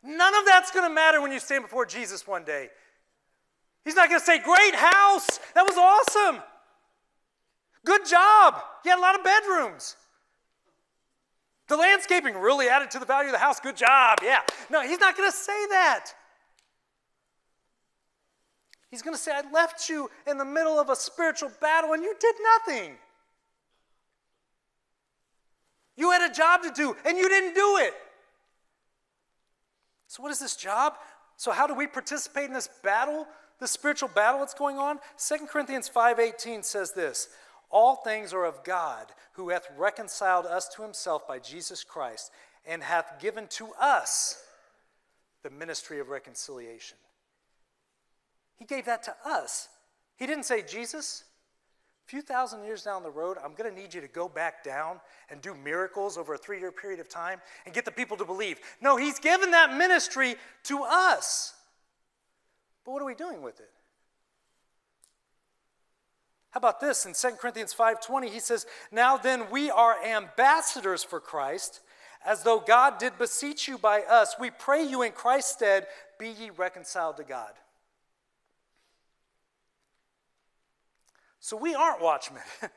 None 0.03 0.35
of 0.35 0.45
that's 0.47 0.71
going 0.71 0.89
to 0.89 0.95
matter 0.95 1.21
when 1.21 1.33
you 1.33 1.41
stand 1.41 1.65
before 1.65 1.85
Jesus 1.85 2.27
one 2.27 2.45
day. 2.45 2.69
He's 3.85 3.97
not 3.97 4.09
going 4.09 4.21
to 4.21 4.25
say, 4.25 4.39
Great 4.39 4.75
house, 4.75 5.39
that 5.55 5.63
was 5.63 5.77
awesome. 5.77 6.43
Good 7.87 8.05
job. 8.05 8.61
You 8.85 8.91
had 8.91 8.99
a 8.99 9.01
lot 9.01 9.15
of 9.19 9.25
bedrooms. 9.25 9.97
The 11.69 11.77
landscaping 11.77 12.35
really 12.35 12.69
added 12.69 12.91
to 12.91 12.99
the 12.99 13.07
value 13.07 13.29
of 13.29 13.33
the 13.33 13.39
house. 13.39 13.59
Good 13.61 13.77
job. 13.77 14.19
Yeah. 14.23 14.41
No, 14.71 14.83
he's 14.83 14.99
not 14.99 15.17
going 15.17 15.31
to 15.31 15.37
say 15.37 15.67
that. 15.71 16.11
He's 18.91 19.03
going 19.03 19.15
to 19.15 19.21
say, 19.21 19.33
I 19.33 19.43
left 19.53 19.89
you 19.89 20.11
in 20.27 20.37
the 20.37 20.45
middle 20.45 20.79
of 20.79 20.91
a 20.91 20.97
spiritual 20.97 21.51
battle 21.61 21.93
and 21.93 22.03
you 22.03 22.15
did 22.21 22.35
nothing. 22.57 22.97
You 25.97 26.11
had 26.11 26.29
a 26.29 26.35
job 26.35 26.63
to 26.63 26.71
do 26.71 26.97
and 27.05 27.17
you 27.17 27.29
didn't 27.29 27.55
do 27.55 27.79
it. 27.79 27.95
So, 30.09 30.23
what 30.23 30.33
is 30.33 30.39
this 30.39 30.57
job? 30.57 30.95
So, 31.37 31.53
how 31.53 31.67
do 31.67 31.75
we 31.75 31.87
participate 31.87 32.47
in 32.47 32.53
this 32.53 32.69
battle, 32.83 33.27
this 33.61 33.71
spiritual 33.71 34.09
battle 34.09 34.41
that's 34.41 34.55
going 34.55 34.79
on? 34.79 34.99
2 35.19 35.47
Corinthians 35.47 35.91
5:18 35.93 36.65
says 36.65 36.93
this: 36.93 37.29
all 37.71 37.97
things 37.97 38.33
are 38.33 38.45
of 38.45 38.63
God, 38.65 39.07
who 39.33 39.51
hath 39.51 39.69
reconciled 39.77 40.47
us 40.47 40.69
to 40.71 40.83
himself 40.83 41.27
by 41.27 41.39
Jesus 41.39 41.85
Christ, 41.85 42.31
and 42.67 42.83
hath 42.83 43.21
given 43.21 43.47
to 43.49 43.69
us 43.81 44.43
the 45.43 45.51
ministry 45.51 46.01
of 46.01 46.09
reconciliation. 46.09 46.97
He 48.57 48.65
gave 48.65 48.87
that 48.87 49.03
to 49.05 49.15
us. 49.25 49.69
He 50.17 50.27
didn't 50.27 50.45
say, 50.45 50.63
Jesus, 50.63 51.25
a 52.07 52.09
few 52.09 52.23
thousand 52.23 52.65
years 52.65 52.83
down 52.83 53.03
the 53.03 53.11
road, 53.11 53.37
I'm 53.43 53.55
going 53.55 53.73
to 53.73 53.81
need 53.81 53.93
you 53.93 54.01
to 54.01 54.09
go 54.09 54.29
back 54.29 54.65
down 54.65 55.01
and 55.31 55.41
do 55.43 55.55
miracles 55.55 56.17
over 56.17 56.35
a 56.35 56.39
three 56.39 56.59
year 56.59 56.73
period 56.73 57.01
of 57.01 57.09
time 57.09 57.41
and 57.65 57.75
get 57.75 57.85
the 57.85 57.91
people 57.91 58.17
to 58.17 58.25
believe. 58.25 58.59
No, 58.81 58.97
He's 58.97 59.19
given 59.19 59.51
that 59.51 59.77
ministry 59.77 60.37
to 60.65 60.83
us. 60.85 61.55
But 62.85 62.93
what 62.93 63.03
are 63.03 63.07
we 63.07 63.15
doing 63.15 63.43
with 63.43 63.61
it? 63.61 63.71
How 66.57 66.59
about 66.59 66.81
this 66.81 67.05
in 67.05 67.13
2 67.13 67.37
Corinthians 67.37 67.75
5:20 67.75 68.31
he 68.31 68.41
says, 68.41 68.65
"Now 68.91 69.19
then 69.19 69.51
we 69.51 69.71
are 69.71 70.03
ambassadors 70.03 71.05
for 71.05 71.21
Christ, 71.21 71.81
as 72.25 72.45
though 72.45 72.61
God 72.61 72.97
did 72.97 73.19
beseech 73.19 73.69
you 73.69 73.77
by 73.77 74.05
us. 74.05 74.39
We 74.39 74.51
pray 74.51 74.83
you 74.83 75.03
in 75.03 75.13
Christ's 75.13 75.53
stead, 75.53 75.87
be 76.17 76.31
ye 76.31 76.49
reconciled 76.49 77.19
to 77.19 77.25
God." 77.25 77.55
So 81.41 81.59
we 81.59 81.75
aren't 81.75 82.01
watchmen, 82.01 82.43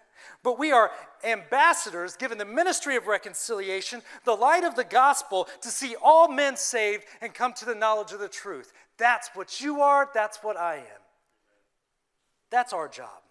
but 0.44 0.60
we 0.60 0.74
are 0.74 0.92
ambassadors 1.24 2.18
given 2.18 2.38
the 2.38 2.44
ministry 2.44 2.98
of 2.98 3.08
reconciliation, 3.08 4.04
the 4.26 4.36
light 4.36 4.66
of 4.66 4.76
the 4.76 4.84
gospel 4.84 5.48
to 5.62 5.72
see 5.72 5.96
all 5.96 6.28
men 6.28 6.58
saved 6.58 7.06
and 7.22 7.34
come 7.34 7.54
to 7.54 7.64
the 7.64 7.76
knowledge 7.76 8.12
of 8.12 8.20
the 8.20 8.28
truth. 8.28 8.74
That's 8.98 9.30
what 9.36 9.62
you 9.62 9.80
are, 9.80 10.10
that's 10.14 10.44
what 10.44 10.58
I 10.58 10.80
am. 10.80 11.02
That's 12.50 12.74
our 12.74 12.90
job. 12.90 13.22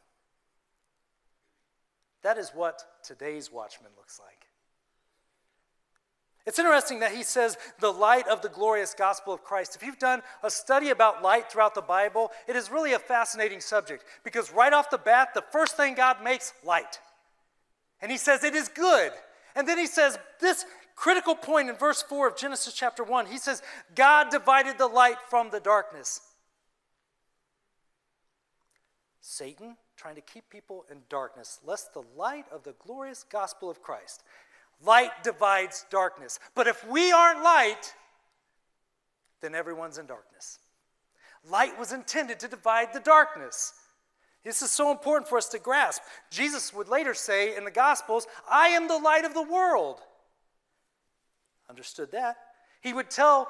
That 2.23 2.39
is 2.39 2.51
what 2.51 2.83
today's 3.03 3.53
watchman 3.53 3.91
looks 3.97 4.19
like. 4.19 4.49
It's 6.47 6.59
interesting 6.59 7.01
that 7.01 7.13
he 7.13 7.25
says 7.25 7.59
the 7.79 7.93
light 7.93 8.27
of 8.27 8.41
the 8.41 8.49
glorious 8.49 8.95
gospel 8.95 9.35
of 9.35 9.45
Christ. 9.45 9.77
If 9.77 9.83
you've 9.83 9.99
done 9.99 10.23
a 10.43 10.51
study 10.51 10.89
about 10.89 11.23
light 11.23 11.53
throughout 11.53 11.75
the 11.75 11.83
Bible, 11.83 12.31
it 12.49 12.57
is 12.57 12.71
really 12.71 12.95
a 12.95 12.99
fascinating 12.99 13.61
subject 13.61 14.05
because 14.25 14.51
right 14.51 14.73
off 14.73 14.89
the 14.89 14.97
bat, 14.97 15.35
the 15.35 15.45
first 15.53 15.77
thing 15.77 15.95
God 15.95 16.25
makes, 16.25 16.55
light. 16.65 17.01
And 18.01 18.11
he 18.11 18.17
says 18.17 18.45
it 18.45 18.55
is 18.55 18.69
good. 18.69 19.13
And 19.55 19.69
then 19.69 19.77
he 19.77 19.87
says 19.87 20.19
this 20.41 20.65
critical 20.97 21.35
point 21.35 21.69
in 21.69 21.77
verse 21.77 22.03
4 22.03 22.29
of 22.29 22.37
Genesis 22.39 22.73
chapter 22.73 23.05
1. 23.05 23.27
He 23.27 23.37
says, 23.39 23.63
God 23.95 24.31
divided 24.31 24.79
the 24.79 24.87
light 24.87 25.19
from 25.29 25.51
the 25.51 25.61
darkness. 25.61 26.23
Satan 29.21 29.77
trying 29.99 30.15
to 30.15 30.21
keep 30.23 30.49
people 30.49 30.87
in 30.91 30.99
darkness, 31.11 31.61
lest 31.67 31.93
the 31.93 32.05
light 32.17 32.47
of 32.51 32.63
the 32.63 32.75
glorious 32.85 33.25
gospel 33.25 33.69
of 33.69 33.83
Christ 33.83 34.23
Light 34.85 35.25
divides 35.25 35.87
darkness. 35.91 36.39
But 36.55 36.69
if 36.69 36.87
we 36.87 37.11
aren't 37.11 37.43
light, 37.43 37.95
then 39.41 39.55
everyone's 39.55 39.99
in 39.99 40.07
darkness. 40.07 40.59
Light 41.49 41.79
was 41.79 41.93
intended 41.93 42.41
to 42.41 42.49
divide 42.49 42.93
the 42.93 43.01
darkness. 43.01 43.73
This 44.45 44.63
is 44.63 44.71
so 44.71 44.91
important 44.91 45.29
for 45.29 45.37
us 45.37 45.49
to 45.49 45.59
grasp. 45.59 46.03
Jesus 46.31 46.73
would 46.73 46.89
later 46.89 47.15
say 47.15 47.57
in 47.57 47.65
the 47.65 47.71
Gospels, 47.71 48.27
I 48.51 48.69
am 48.69 48.87
the 48.87 48.99
light 48.99 49.25
of 49.25 49.35
the 49.35 49.43
world. 49.43 50.01
Understood 51.69 52.13
that. 52.13 52.37
He 52.81 52.93
would 52.93 53.11
tell, 53.11 53.49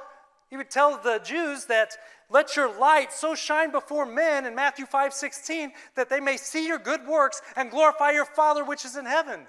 he 0.48 0.56
would 0.56 0.70
tell 0.70 0.98
the 0.98 1.20
Jews 1.22 1.66
that 1.66 1.96
let 2.30 2.56
your 2.56 2.78
light 2.78 3.12
so 3.12 3.34
shine 3.34 3.70
before 3.70 4.04
men 4.04 4.44
in 4.44 4.54
Matthew 4.54 4.84
5 4.84 5.14
16 5.14 5.72
that 5.94 6.10
they 6.10 6.20
may 6.20 6.36
see 6.36 6.66
your 6.66 6.78
good 6.78 7.06
works 7.06 7.40
and 7.56 7.70
glorify 7.70 8.10
your 8.10 8.26
Father 8.26 8.64
which 8.64 8.84
is 8.84 8.96
in 8.96 9.06
heaven. 9.06 9.46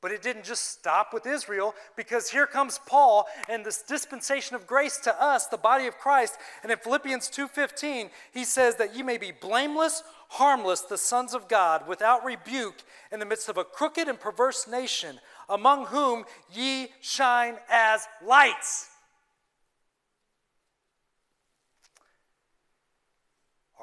But 0.00 0.12
it 0.12 0.22
didn't 0.22 0.44
just 0.44 0.70
stop 0.70 1.12
with 1.12 1.26
Israel 1.26 1.74
because 1.96 2.30
here 2.30 2.46
comes 2.46 2.78
Paul 2.86 3.26
and 3.48 3.66
this 3.66 3.82
dispensation 3.82 4.54
of 4.54 4.66
grace 4.66 4.96
to 4.98 5.22
us, 5.22 5.48
the 5.48 5.56
body 5.56 5.86
of 5.86 5.98
Christ. 5.98 6.38
And 6.62 6.70
in 6.70 6.78
Philippians 6.78 7.28
2:15, 7.28 8.10
he 8.32 8.44
says 8.44 8.76
that 8.76 8.94
ye 8.94 9.02
may 9.02 9.18
be 9.18 9.32
blameless, 9.32 10.04
harmless, 10.28 10.82
the 10.82 10.98
sons 10.98 11.34
of 11.34 11.48
God, 11.48 11.88
without 11.88 12.24
rebuke 12.24 12.76
in 13.10 13.18
the 13.18 13.26
midst 13.26 13.48
of 13.48 13.58
a 13.58 13.64
crooked 13.64 14.08
and 14.08 14.20
perverse 14.20 14.68
nation, 14.68 15.20
among 15.48 15.86
whom 15.86 16.24
ye 16.48 16.94
shine 17.00 17.58
as 17.68 18.06
lights. 18.22 18.87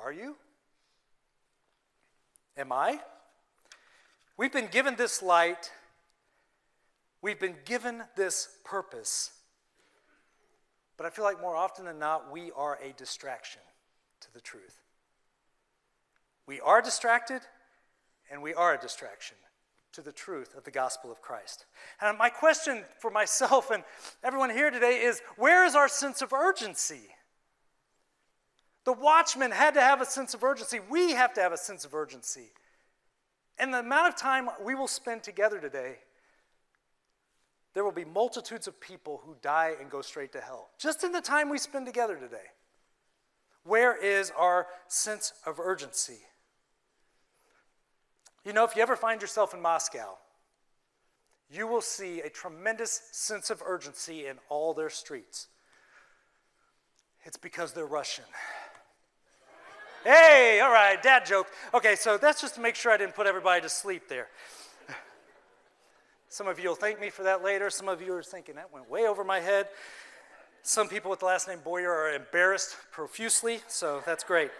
Are 0.05 0.13
you? 0.13 0.37
Am 2.55 2.71
I? 2.71 3.01
We've 4.37 4.53
been 4.53 4.67
given 4.67 4.95
this 4.95 5.21
light 5.21 5.71
We've 7.25 7.39
been 7.39 7.55
given 7.65 8.03
this 8.15 8.49
purpose. 8.63 9.31
But 10.95 11.07
I 11.07 11.09
feel 11.09 11.25
like 11.25 11.41
more 11.41 11.55
often 11.55 11.85
than 11.85 11.97
not, 11.97 12.31
we 12.31 12.51
are 12.55 12.77
a 12.83 12.93
distraction 12.93 13.63
to 14.21 14.31
the 14.31 14.41
truth. 14.41 14.83
We 16.45 16.61
are 16.61 16.83
distracted, 16.83 17.41
and 18.29 18.43
we 18.43 18.53
are 18.53 18.75
a 18.75 18.79
distraction 18.79 19.37
to 19.93 20.03
the 20.03 20.11
truth 20.11 20.53
of 20.55 20.65
the 20.65 20.69
gospel 20.69 21.11
of 21.11 21.19
Christ. 21.19 21.65
And 21.99 22.15
my 22.15 22.29
question 22.29 22.83
for 22.99 23.09
myself 23.09 23.71
and 23.71 23.83
everyone 24.23 24.51
here 24.51 24.69
today 24.69 25.01
is 25.01 25.19
where 25.35 25.65
is 25.65 25.73
our 25.73 25.87
sense 25.87 26.21
of 26.21 26.31
urgency? 26.31 27.07
The 28.85 28.93
watchman 28.93 29.51
had 29.51 29.73
to 29.73 29.81
have 29.81 30.01
a 30.01 30.05
sense 30.05 30.33
of 30.33 30.43
urgency. 30.43 30.79
We 30.89 31.11
have 31.11 31.33
to 31.33 31.41
have 31.41 31.51
a 31.51 31.57
sense 31.57 31.85
of 31.85 31.93
urgency. 31.93 32.51
And 33.57 33.73
the 33.73 33.79
amount 33.79 34.07
of 34.07 34.15
time 34.15 34.49
we 34.63 34.75
will 34.75 34.87
spend 34.87 35.23
together 35.23 35.59
today 35.59 35.97
there 37.75 37.83
will 37.83 37.91
be 37.91 38.05
multitudes 38.05 38.67
of 38.67 38.79
people 38.79 39.21
who 39.25 39.35
die 39.41 39.73
and 39.79 39.91
go 39.91 40.01
straight 40.01 40.31
to 40.31 40.39
hell. 40.39 40.69
Just 40.79 41.03
in 41.03 41.11
the 41.11 41.21
time 41.21 41.49
we 41.49 41.57
spend 41.57 41.85
together 41.85 42.15
today. 42.15 42.47
Where 43.65 43.95
is 43.95 44.31
our 44.37 44.67
sense 44.87 45.33
of 45.45 45.59
urgency? 45.59 46.19
You 48.45 48.53
know, 48.53 48.63
if 48.63 48.77
you 48.77 48.81
ever 48.81 48.95
find 48.95 49.21
yourself 49.21 49.53
in 49.53 49.61
Moscow, 49.61 50.17
you 51.51 51.67
will 51.67 51.81
see 51.81 52.21
a 52.21 52.29
tremendous 52.29 53.01
sense 53.11 53.49
of 53.49 53.61
urgency 53.65 54.25
in 54.25 54.37
all 54.47 54.73
their 54.73 54.89
streets. 54.89 55.47
It's 57.25 57.37
because 57.37 57.73
they're 57.73 57.85
Russian. 57.85 58.25
Hey, 60.05 60.61
all 60.63 60.71
right, 60.71 61.01
dad 61.01 61.25
joke. 61.25 61.47
Okay, 61.73 61.95
so 61.95 62.17
that's 62.17 62.39
just 62.39 62.55
to 62.55 62.61
make 62.61 62.75
sure 62.75 62.91
I 62.91 62.97
didn't 62.97 63.15
put 63.15 63.27
everybody 63.27 63.61
to 63.61 63.69
sleep 63.69 64.07
there. 64.07 64.27
Some 66.29 66.47
of 66.47 66.59
you 66.59 66.69
will 66.69 66.75
thank 66.75 66.99
me 66.99 67.09
for 67.09 67.23
that 67.23 67.43
later. 67.43 67.69
Some 67.69 67.87
of 67.87 68.01
you 68.01 68.13
are 68.13 68.23
thinking 68.23 68.55
that 68.55 68.71
went 68.71 68.89
way 68.89 69.07
over 69.07 69.23
my 69.23 69.39
head. 69.39 69.67
Some 70.63 70.87
people 70.87 71.09
with 71.09 71.19
the 71.19 71.25
last 71.25 71.47
name 71.47 71.59
Boyer 71.63 71.91
are 71.91 72.13
embarrassed 72.13 72.75
profusely, 72.91 73.61
so 73.67 74.01
that's 74.05 74.23
great. 74.23 74.51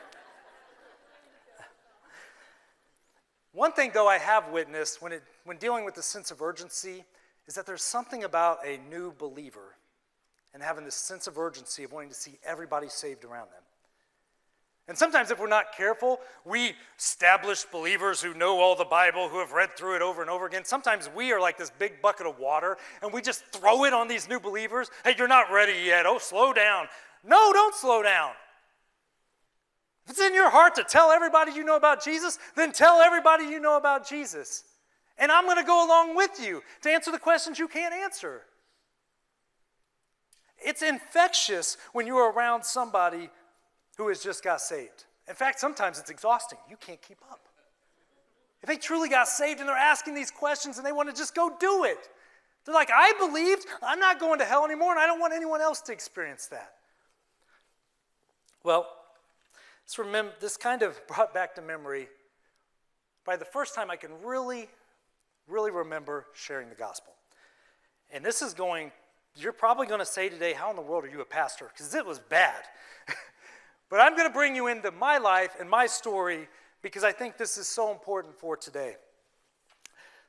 One 3.52 3.72
thing, 3.72 3.92
though, 3.94 4.08
I 4.08 4.18
have 4.18 4.52
witnessed 4.52 5.02
when, 5.02 5.12
it, 5.12 5.24
when 5.46 5.58
dealing 5.58 5.84
with 5.84 5.96
the 5.96 6.02
sense 6.02 6.32
of 6.32 6.42
urgency 6.42 7.04
is 7.48 7.56
that 7.56 7.66
there's 7.66 7.84
something 7.84 8.24
about 8.24 8.60
a 8.66 8.80
new 8.90 9.14
believer 9.18 9.75
and 10.54 10.64
having 10.64 10.86
this 10.86 10.96
sense 10.96 11.28
of 11.28 11.38
urgency 11.38 11.84
of 11.84 11.92
wanting 11.92 12.10
to 12.10 12.16
see 12.16 12.38
everybody 12.46 12.88
saved 12.88 13.25
around 13.25 13.48
them. 13.48 13.65
And 14.88 14.96
sometimes, 14.96 15.32
if 15.32 15.39
we're 15.39 15.48
not 15.48 15.75
careful, 15.75 16.20
we 16.46 16.74
established 16.98 17.72
believers 17.72 18.22
who 18.22 18.36
know 18.36 18.60
all 18.60 18.75
the 18.75 18.86
Bible, 18.86 19.30
who 19.30 19.39
have 19.39 19.51
read 19.51 19.75
through 19.75 19.96
it 19.96 20.04
over 20.04 20.22
and 20.22 20.30
over 20.30 20.46
again. 20.46 20.63
Sometimes 20.63 21.10
we 21.15 21.32
are 21.32 21.39
like 21.39 21.58
this 21.58 21.72
big 21.80 22.04
bucket 22.04 22.27
of 22.27 22.38
water 22.38 22.77
and 23.01 23.12
we 23.12 23.22
just 23.22 23.44
throw 23.48 23.86
it 23.86 23.94
on 23.94 24.08
these 24.08 24.30
new 24.30 24.39
believers. 24.39 24.92
Hey, 25.04 25.15
you're 25.18 25.27
not 25.27 25.51
ready 25.51 25.74
yet. 25.86 26.06
Oh, 26.06 26.20
slow 26.20 26.54
down. 26.54 26.86
No, 27.24 27.51
don't 27.51 27.74
slow 27.74 28.04
down. 28.04 28.34
If 30.06 30.12
it's 30.12 30.22
in 30.22 30.36
your 30.36 30.51
heart 30.51 30.75
to 30.75 30.84
tell 30.84 31.10
everybody 31.10 31.51
you 31.51 31.63
know 31.63 31.77
about 31.77 32.04
Jesus, 32.04 32.38
then 32.56 32.72
tell 32.72 33.01
everybody 33.01 33.46
you 33.46 33.60
know 33.60 33.77
about 33.77 34.08
Jesus. 34.08 34.65
And 35.18 35.32
I'm 35.32 35.46
going 35.46 35.58
to 35.58 35.63
go 35.63 35.84
along 35.84 36.15
with 36.15 36.39
you 36.39 36.62
to 36.84 36.92
answer 36.92 37.12
the 37.12 37.18
questions 37.18 37.58
you 37.58 37.68
can't 37.68 37.94
answer. 37.94 38.44
It's 40.63 40.84
infectious 40.84 41.77
when 41.94 42.06
you're 42.06 42.32
around 42.32 42.63
somebody 42.65 43.32
who 43.98 44.08
has 44.10 44.22
just 44.22 44.44
got 44.44 44.62
saved. 44.62 45.06
In 45.28 45.36
fact, 45.36 45.60
sometimes 45.60 46.00
it's 46.00 46.10
exhausting. 46.10 46.60
You 46.70 46.78
can't 46.78 47.02
keep 47.02 47.18
up. 47.32 47.40
If 48.62 48.70
they 48.70 48.78
truly 48.78 49.10
got 49.10 49.28
saved 49.28 49.60
and 49.60 49.70
they're 49.70 49.75
asking 49.75 50.16
these 50.16 50.32
questions 50.32 50.78
and 50.78 50.86
they 50.86 50.92
want 50.92 51.10
to 51.10 51.16
just 51.16 51.36
go 51.36 51.52
do 51.60 51.84
it, 51.84 52.10
they're 52.66 52.74
like, 52.74 52.90
I 52.94 53.14
believed, 53.20 53.66
I'm 53.84 54.00
not 54.00 54.20
going 54.20 54.40
to 54.40 54.46
hell 54.46 54.66
anymore, 54.66 54.92
and 54.92 55.00
I 55.00 55.06
don't 55.06 55.20
want 55.20 55.34
anyone 55.34 55.62
else 55.62 55.82
to 55.82 55.92
experience 55.92 56.48
that. 56.48 56.74
Well, 58.64 58.88
this, 59.86 60.25
this 60.40 60.58
kind 60.58 60.82
of 60.82 61.00
brought 61.08 61.34
back 61.34 61.54
to 61.56 61.62
memory 61.62 62.08
by 63.24 63.36
the 63.38 63.46
first 63.46 63.75
time 63.75 63.92
I 63.92 63.96
can 63.96 64.10
really, 64.24 64.68
really 65.48 65.70
remember 65.70 66.25
sharing 66.34 66.70
the 66.70 66.75
gospel. 66.75 67.14
And 68.12 68.25
this 68.25 68.42
is 68.42 68.56
going, 68.56 68.92
you're 69.36 69.54
probably 69.54 69.86
going 69.86 70.00
to 70.00 70.06
say 70.06 70.30
today, 70.30 70.54
How 70.54 70.72
in 70.72 70.75
the 70.75 70.82
world 70.82 71.04
are 71.06 71.10
you 71.10 71.22
a 71.22 71.25
pastor? 71.25 71.70
Because 71.72 71.94
it 71.94 72.06
was 72.06 72.20
bad. 72.20 72.64
But 73.89 74.00
I'm 74.00 74.15
going 74.15 74.27
to 74.27 74.34
bring 74.34 74.56
you 74.56 74.68
into 74.68 74.92
my 74.92 75.18
life 75.18 75.56
and 75.60 75.70
my 75.70 75.86
story 75.86 76.48
because 76.82 77.04
I 77.04 77.12
think 77.12 77.38
this 77.38 77.58
is 77.58 77.68
so 77.68 77.92
important 77.92 78.36
for 78.36 78.58
today. 78.58 78.96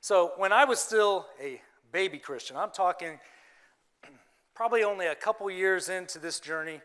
So, 0.01 0.33
when 0.37 0.53
I 0.53 0.65
was 0.65 0.79
still 0.79 1.27
a 1.43 1.61
baby 1.91 2.19
Christian, 2.19 2.57
I'm 2.57 2.71
talking 2.71 3.19
probably 4.55 4.85
only 4.85 5.07
a 5.07 5.15
couple 5.15 5.51
years 5.51 5.89
into 5.89 6.19
this 6.19 6.41
journey, 6.41 6.81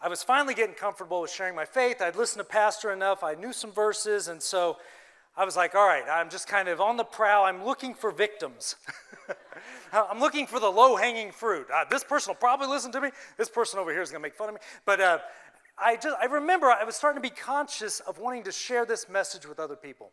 I 0.00 0.08
was 0.08 0.22
finally 0.22 0.54
getting 0.54 0.74
comfortable 0.74 1.20
with 1.20 1.30
sharing 1.30 1.54
my 1.54 1.64
faith. 1.64 2.00
I'd 2.00 2.16
listened 2.16 2.40
to 2.40 2.50
Pastor 2.50 2.92
enough, 2.92 3.22
I 3.22 3.34
knew 3.34 3.52
some 3.52 3.72
verses, 3.72 4.28
and 4.28 4.40
so 4.40 4.78
I 5.36 5.44
was 5.44 5.56
like, 5.56 5.74
all 5.74 5.86
right, 5.86 6.04
I'm 6.10 6.30
just 6.30 6.48
kind 6.48 6.68
of 6.68 6.80
on 6.80 6.96
the 6.96 7.04
prowl. 7.04 7.44
I'm 7.44 7.64
looking 7.64 7.94
for 7.94 8.10
victims. 8.10 8.76
I'm 9.92 10.18
looking 10.18 10.46
for 10.46 10.58
the 10.58 10.70
low 10.70 10.96
hanging 10.96 11.30
fruit. 11.30 11.66
Uh, 11.72 11.84
this 11.90 12.04
person 12.04 12.30
will 12.30 12.36
probably 12.36 12.68
listen 12.68 12.90
to 12.92 13.00
me. 13.00 13.10
This 13.36 13.48
person 13.48 13.78
over 13.78 13.92
here 13.92 14.02
is 14.02 14.10
going 14.10 14.22
to 14.22 14.26
make 14.26 14.34
fun 14.34 14.48
of 14.48 14.54
me. 14.54 14.60
But 14.86 15.00
uh, 15.00 15.18
I 15.80 15.96
just 15.96 16.16
I 16.20 16.26
remember 16.26 16.66
I 16.66 16.84
was 16.84 16.96
starting 16.96 17.22
to 17.22 17.28
be 17.28 17.34
conscious 17.34 18.00
of 18.00 18.18
wanting 18.18 18.44
to 18.44 18.52
share 18.52 18.84
this 18.84 19.08
message 19.08 19.46
with 19.46 19.58
other 19.58 19.76
people. 19.76 20.10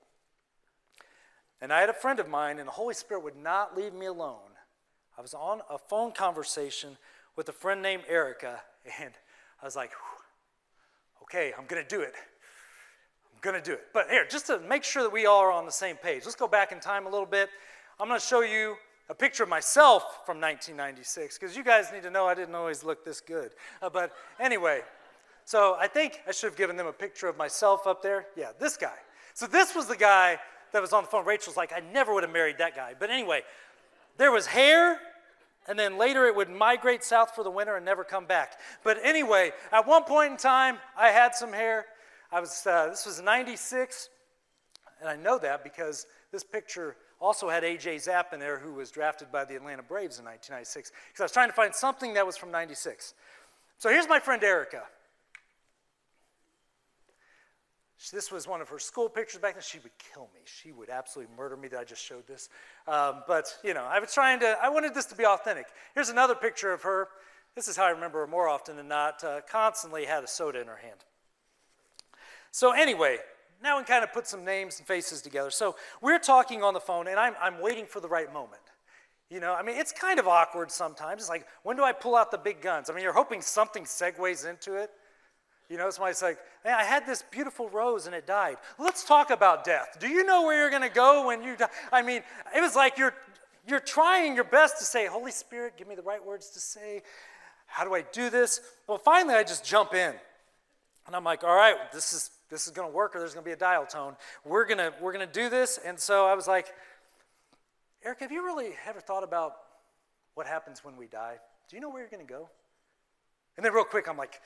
And 1.61 1.71
I 1.71 1.79
had 1.79 1.89
a 1.89 1.93
friend 1.93 2.19
of 2.19 2.29
mine, 2.29 2.59
and 2.59 2.67
the 2.67 2.73
Holy 2.73 2.93
Spirit 2.93 3.23
would 3.23 3.37
not 3.37 3.77
leave 3.77 3.93
me 3.93 4.05
alone. 4.05 4.51
I 5.17 5.21
was 5.21 5.33
on 5.33 5.61
a 5.69 5.77
phone 5.77 6.11
conversation 6.11 6.97
with 7.35 7.49
a 7.49 7.53
friend 7.53 7.81
named 7.81 8.03
Erica, 8.09 8.61
and 8.99 9.13
I 9.61 9.65
was 9.65 9.75
like, 9.75 9.91
okay, 11.23 11.53
I'm 11.57 11.65
going 11.65 11.81
to 11.81 11.87
do 11.87 12.01
it. 12.01 12.13
I'm 13.33 13.39
going 13.41 13.55
to 13.55 13.61
do 13.61 13.73
it. 13.73 13.85
But 13.93 14.09
here, 14.09 14.25
just 14.29 14.47
to 14.47 14.59
make 14.59 14.83
sure 14.83 15.03
that 15.03 15.11
we 15.11 15.25
all 15.25 15.39
are 15.39 15.51
on 15.51 15.65
the 15.65 15.71
same 15.71 15.95
page, 15.95 16.23
let's 16.25 16.35
go 16.35 16.47
back 16.47 16.71
in 16.71 16.79
time 16.79 17.07
a 17.07 17.09
little 17.09 17.25
bit. 17.25 17.49
I'm 17.99 18.07
going 18.07 18.19
to 18.19 18.25
show 18.25 18.41
you 18.41 18.75
a 19.09 19.15
picture 19.15 19.43
of 19.43 19.49
myself 19.49 20.25
from 20.25 20.41
1996 20.41 21.37
because 21.37 21.55
you 21.55 21.63
guys 21.63 21.91
need 21.93 22.03
to 22.03 22.09
know 22.09 22.25
I 22.25 22.33
didn't 22.33 22.55
always 22.55 22.83
look 22.83 23.05
this 23.05 23.21
good. 23.21 23.51
Uh, 23.81 23.89
but 23.89 24.11
anyway, 24.39 24.81
so 25.45 25.77
I 25.79 25.87
think 25.87 26.21
I 26.27 26.31
should 26.31 26.47
have 26.47 26.57
given 26.57 26.75
them 26.75 26.87
a 26.87 26.93
picture 26.93 27.27
of 27.27 27.37
myself 27.37 27.85
up 27.85 28.01
there. 28.01 28.25
Yeah, 28.35 28.49
this 28.59 28.77
guy. 28.77 28.97
So 29.35 29.45
this 29.45 29.75
was 29.75 29.85
the 29.85 29.95
guy 29.95 30.39
that 30.71 30.81
was 30.81 30.91
on 30.91 31.03
the 31.03 31.09
phone. 31.09 31.23
Rachel's 31.23 31.55
like, 31.55 31.71
I 31.71 31.81
never 31.93 32.13
would 32.13 32.23
have 32.23 32.33
married 32.33 32.57
that 32.57 32.75
guy. 32.75 32.95
But 32.99 33.11
anyway, 33.11 33.43
there 34.17 34.31
was 34.31 34.47
hair, 34.47 34.99
and 35.67 35.77
then 35.77 35.97
later 35.97 36.25
it 36.25 36.35
would 36.35 36.49
migrate 36.49 37.03
south 37.03 37.35
for 37.35 37.43
the 37.43 37.51
winter 37.51 37.75
and 37.75 37.85
never 37.85 38.03
come 38.03 38.25
back. 38.25 38.59
But 38.83 38.97
anyway, 39.03 39.51
at 39.71 39.87
one 39.87 40.03
point 40.03 40.31
in 40.31 40.37
time, 40.37 40.77
I 40.97 41.09
had 41.09 41.35
some 41.35 41.53
hair. 41.53 41.85
I 42.31 42.39
was, 42.39 42.65
uh, 42.65 42.87
this 42.89 43.05
was 43.05 43.21
96, 43.21 44.09
and 44.99 45.07
I 45.07 45.15
know 45.15 45.37
that 45.37 45.63
because 45.63 46.07
this 46.31 46.43
picture 46.43 46.95
also 47.21 47.49
had 47.49 47.63
A.J. 47.63 47.99
Zapp 47.99 48.33
in 48.33 48.39
there, 48.39 48.57
who 48.57 48.73
was 48.73 48.89
drafted 48.89 49.31
by 49.31 49.45
the 49.45 49.55
Atlanta 49.55 49.83
Braves 49.83 50.17
in 50.17 50.25
1996, 50.25 50.91
because 51.07 51.21
I 51.21 51.23
was 51.23 51.31
trying 51.31 51.49
to 51.49 51.55
find 51.55 51.73
something 51.73 52.15
that 52.15 52.25
was 52.25 52.35
from 52.35 52.51
96. 52.51 53.13
So 53.77 53.89
here's 53.89 54.07
my 54.07 54.19
friend 54.19 54.43
Erica. 54.43 54.83
This 58.11 58.31
was 58.31 58.47
one 58.47 58.61
of 58.61 58.69
her 58.69 58.79
school 58.79 59.09
pictures 59.09 59.39
back 59.39 59.53
then. 59.53 59.63
She 59.63 59.79
would 59.79 59.91
kill 60.13 60.29
me. 60.33 60.41
She 60.43 60.71
would 60.71 60.89
absolutely 60.89 61.33
murder 61.35 61.55
me 61.55 61.67
that 61.69 61.79
I 61.79 61.83
just 61.83 62.03
showed 62.03 62.27
this. 62.27 62.49
Um, 62.87 63.23
but, 63.27 63.57
you 63.63 63.73
know, 63.73 63.83
I 63.83 63.99
was 63.99 64.13
trying 64.13 64.39
to, 64.41 64.57
I 64.61 64.69
wanted 64.69 64.93
this 64.93 65.05
to 65.07 65.15
be 65.15 65.25
authentic. 65.25 65.67
Here's 65.93 66.09
another 66.09 66.35
picture 66.35 66.71
of 66.73 66.81
her. 66.83 67.07
This 67.55 67.67
is 67.67 67.77
how 67.77 67.85
I 67.85 67.91
remember 67.91 68.19
her 68.19 68.27
more 68.27 68.49
often 68.49 68.75
than 68.75 68.89
not. 68.89 69.23
Uh, 69.23 69.39
constantly 69.49 70.05
had 70.05 70.23
a 70.23 70.27
soda 70.27 70.59
in 70.59 70.67
her 70.67 70.75
hand. 70.75 70.99
So, 72.51 72.73
anyway, 72.73 73.17
now 73.63 73.77
we 73.77 73.85
kind 73.85 74.03
of 74.03 74.13
put 74.13 74.27
some 74.27 74.43
names 74.43 74.77
and 74.77 74.87
faces 74.87 75.21
together. 75.21 75.49
So, 75.49 75.75
we're 76.01 76.19
talking 76.19 76.63
on 76.63 76.73
the 76.73 76.81
phone, 76.81 77.07
and 77.07 77.17
I'm, 77.17 77.33
I'm 77.41 77.61
waiting 77.61 77.85
for 77.85 78.01
the 78.01 78.09
right 78.09 78.31
moment. 78.31 78.61
You 79.29 79.39
know, 79.39 79.55
I 79.55 79.63
mean, 79.63 79.77
it's 79.77 79.91
kind 79.91 80.19
of 80.19 80.27
awkward 80.27 80.69
sometimes. 80.69 81.23
It's 81.23 81.29
like, 81.29 81.47
when 81.63 81.75
do 81.77 81.83
I 81.83 81.93
pull 81.93 82.15
out 82.15 82.29
the 82.29 82.37
big 82.37 82.61
guns? 82.61 82.89
I 82.89 82.93
mean, 82.93 83.03
you're 83.03 83.13
hoping 83.13 83.41
something 83.41 83.83
segues 83.83 84.47
into 84.47 84.75
it. 84.75 84.91
You 85.69 85.77
know, 85.77 85.89
somebody's 85.89 86.21
like, 86.21 86.37
hey, 86.63 86.71
I 86.71 86.83
had 86.83 87.07
this 87.07 87.23
beautiful 87.31 87.69
rose 87.69 88.05
and 88.05 88.15
it 88.15 88.27
died. 88.27 88.57
Let's 88.77 89.03
talk 89.03 89.31
about 89.31 89.63
death. 89.63 89.97
Do 89.99 90.07
you 90.07 90.23
know 90.23 90.43
where 90.43 90.59
you're 90.59 90.69
going 90.69 90.87
to 90.87 90.93
go 90.93 91.27
when 91.27 91.43
you 91.43 91.55
die? 91.55 91.69
I 91.91 92.03
mean, 92.03 92.21
it 92.55 92.61
was 92.61 92.75
like 92.75 92.97
you're, 92.97 93.15
you're 93.67 93.79
trying 93.79 94.35
your 94.35 94.43
best 94.43 94.77
to 94.79 94.85
say, 94.85 95.07
Holy 95.07 95.31
Spirit, 95.31 95.73
give 95.77 95.87
me 95.87 95.95
the 95.95 96.03
right 96.03 96.23
words 96.23 96.51
to 96.51 96.59
say. 96.59 97.01
How 97.65 97.83
do 97.83 97.95
I 97.95 98.01
do 98.01 98.29
this? 98.29 98.61
Well, 98.87 98.99
finally, 98.99 99.33
I 99.33 99.43
just 99.43 99.65
jump 99.65 99.95
in. 99.95 100.13
And 101.07 101.15
I'm 101.15 101.23
like, 101.23 101.43
all 101.43 101.55
right, 101.55 101.75
this 101.91 102.13
is, 102.13 102.29
this 102.49 102.67
is 102.67 102.71
going 102.71 102.89
to 102.89 102.95
work 102.95 103.15
or 103.15 103.19
there's 103.19 103.33
going 103.33 103.43
to 103.43 103.49
be 103.49 103.53
a 103.53 103.57
dial 103.57 103.85
tone. 103.85 104.15
We're 104.43 104.65
going 104.65 104.77
to 104.77 104.93
we're 105.01 105.13
gonna 105.13 105.25
do 105.25 105.49
this. 105.49 105.79
And 105.83 105.99
so 105.99 106.27
I 106.27 106.35
was 106.35 106.47
like, 106.47 106.73
Eric, 108.03 108.19
have 108.19 108.31
you 108.31 108.43
really 108.43 108.73
ever 108.87 108.99
thought 108.99 109.23
about 109.23 109.55
what 110.35 110.45
happens 110.45 110.83
when 110.83 110.95
we 110.95 111.07
die? 111.07 111.37
Do 111.69 111.75
you 111.75 111.81
know 111.81 111.89
where 111.89 112.01
you're 112.01 112.09
going 112.09 112.25
to 112.25 112.31
go? 112.31 112.49
And 113.57 113.65
then, 113.65 113.73
real 113.73 113.85
quick, 113.85 114.07
I'm 114.07 114.17
like, 114.17 114.41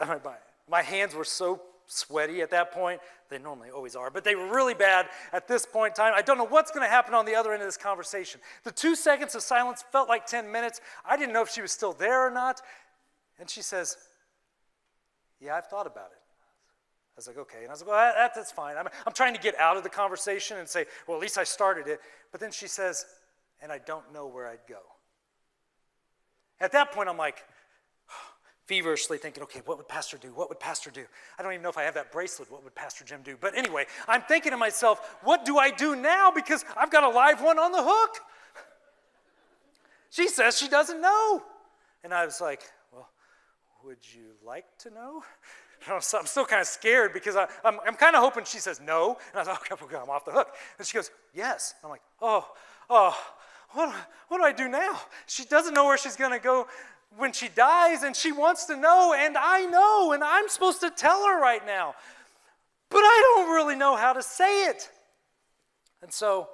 my, 0.00 0.18
my 0.68 0.82
hands 0.82 1.14
were 1.14 1.24
so 1.24 1.62
sweaty 1.86 2.40
at 2.42 2.50
that 2.50 2.72
point. 2.72 3.00
They 3.28 3.38
normally 3.38 3.70
always 3.70 3.96
are, 3.96 4.10
but 4.10 4.24
they 4.24 4.34
were 4.34 4.46
really 4.46 4.74
bad 4.74 5.06
at 5.32 5.48
this 5.48 5.66
point 5.66 5.92
in 5.92 6.04
time. 6.04 6.12
I 6.16 6.22
don't 6.22 6.38
know 6.38 6.46
what's 6.46 6.70
going 6.70 6.84
to 6.86 6.90
happen 6.90 7.14
on 7.14 7.24
the 7.24 7.34
other 7.34 7.52
end 7.52 7.62
of 7.62 7.68
this 7.68 7.76
conversation. 7.76 8.40
The 8.64 8.72
two 8.72 8.94
seconds 8.94 9.34
of 9.34 9.42
silence 9.42 9.84
felt 9.92 10.08
like 10.08 10.26
10 10.26 10.50
minutes. 10.50 10.80
I 11.04 11.16
didn't 11.16 11.32
know 11.32 11.42
if 11.42 11.50
she 11.50 11.62
was 11.62 11.72
still 11.72 11.92
there 11.92 12.26
or 12.26 12.30
not. 12.30 12.60
And 13.38 13.48
she 13.48 13.62
says, 13.62 13.96
Yeah, 15.40 15.56
I've 15.56 15.66
thought 15.66 15.86
about 15.86 16.10
it. 16.12 16.18
I 17.16 17.18
was 17.18 17.26
like, 17.28 17.38
okay. 17.38 17.60
And 17.60 17.68
I 17.68 17.70
was 17.70 17.80
like, 17.80 17.88
well, 17.88 18.14
that, 18.14 18.34
that's 18.34 18.52
fine. 18.52 18.76
I'm, 18.76 18.88
I'm 19.06 19.12
trying 19.14 19.34
to 19.34 19.40
get 19.40 19.58
out 19.58 19.78
of 19.78 19.82
the 19.82 19.88
conversation 19.88 20.58
and 20.58 20.68
say, 20.68 20.84
well, 21.08 21.16
at 21.16 21.22
least 21.22 21.38
I 21.38 21.44
started 21.44 21.86
it. 21.86 21.98
But 22.30 22.42
then 22.42 22.52
she 22.52 22.68
says, 22.68 23.06
and 23.62 23.72
I 23.72 23.78
don't 23.78 24.12
know 24.12 24.26
where 24.26 24.46
I'd 24.46 24.66
go. 24.68 24.80
At 26.60 26.72
that 26.72 26.92
point, 26.92 27.08
I'm 27.08 27.16
like, 27.16 27.42
feverishly 28.66 29.16
thinking, 29.16 29.42
okay, 29.44 29.60
what 29.64 29.78
would 29.78 29.88
Pastor 29.88 30.18
do? 30.18 30.28
What 30.28 30.48
would 30.48 30.60
Pastor 30.60 30.90
do? 30.90 31.04
I 31.38 31.42
don't 31.42 31.52
even 31.52 31.62
know 31.62 31.68
if 31.68 31.78
I 31.78 31.84
have 31.84 31.94
that 31.94 32.12
bracelet. 32.12 32.50
What 32.50 32.64
would 32.64 32.74
Pastor 32.74 33.04
Jim 33.04 33.20
do? 33.22 33.36
But 33.40 33.56
anyway, 33.56 33.86
I'm 34.08 34.22
thinking 34.22 34.50
to 34.50 34.56
myself, 34.56 35.16
what 35.22 35.44
do 35.44 35.58
I 35.58 35.70
do 35.70 35.94
now? 35.94 36.30
Because 36.30 36.64
I've 36.76 36.90
got 36.90 37.04
a 37.04 37.08
live 37.08 37.40
one 37.40 37.58
on 37.58 37.72
the 37.72 37.82
hook. 37.82 38.18
She 40.10 40.28
says 40.28 40.58
she 40.58 40.68
doesn't 40.68 41.00
know. 41.00 41.42
And 42.02 42.12
I 42.12 42.24
was 42.24 42.40
like, 42.40 42.62
well, 42.92 43.08
would 43.84 43.98
you 44.14 44.30
like 44.44 44.64
to 44.78 44.90
know? 44.90 45.22
I'm 45.88 46.00
still 46.00 46.44
kind 46.44 46.60
of 46.60 46.66
scared 46.66 47.12
because 47.12 47.36
I, 47.36 47.46
am 47.64 47.94
kind 47.94 48.16
of 48.16 48.22
hoping 48.22 48.44
she 48.44 48.58
says 48.58 48.80
no. 48.80 49.18
And 49.32 49.36
I 49.36 49.38
was 49.38 49.48
like, 49.48 49.82
okay, 49.82 49.96
I'm 49.96 50.10
off 50.10 50.24
the 50.24 50.32
hook. 50.32 50.48
And 50.78 50.86
she 50.86 50.96
goes, 50.96 51.10
yes. 51.34 51.74
I'm 51.84 51.90
like, 51.90 52.02
oh, 52.20 52.48
oh, 52.90 53.16
what, 53.72 53.94
what 54.28 54.38
do 54.38 54.44
I 54.44 54.52
do 54.52 54.68
now? 54.68 55.00
She 55.26 55.44
doesn't 55.44 55.74
know 55.74 55.84
where 55.84 55.98
she's 55.98 56.16
going 56.16 56.32
to 56.32 56.38
go 56.38 56.66
when 57.16 57.32
she 57.32 57.48
dies 57.48 58.02
and 58.02 58.14
she 58.14 58.32
wants 58.32 58.66
to 58.66 58.76
know, 58.76 59.14
and 59.16 59.36
I 59.36 59.66
know, 59.66 60.12
and 60.12 60.22
I'm 60.22 60.48
supposed 60.48 60.80
to 60.80 60.90
tell 60.90 61.24
her 61.26 61.40
right 61.40 61.64
now. 61.64 61.94
But 62.90 63.00
I 63.00 63.34
don't 63.34 63.54
really 63.54 63.76
know 63.76 63.96
how 63.96 64.12
to 64.12 64.22
say 64.22 64.66
it. 64.66 64.90
And 66.02 66.12
so 66.12 66.48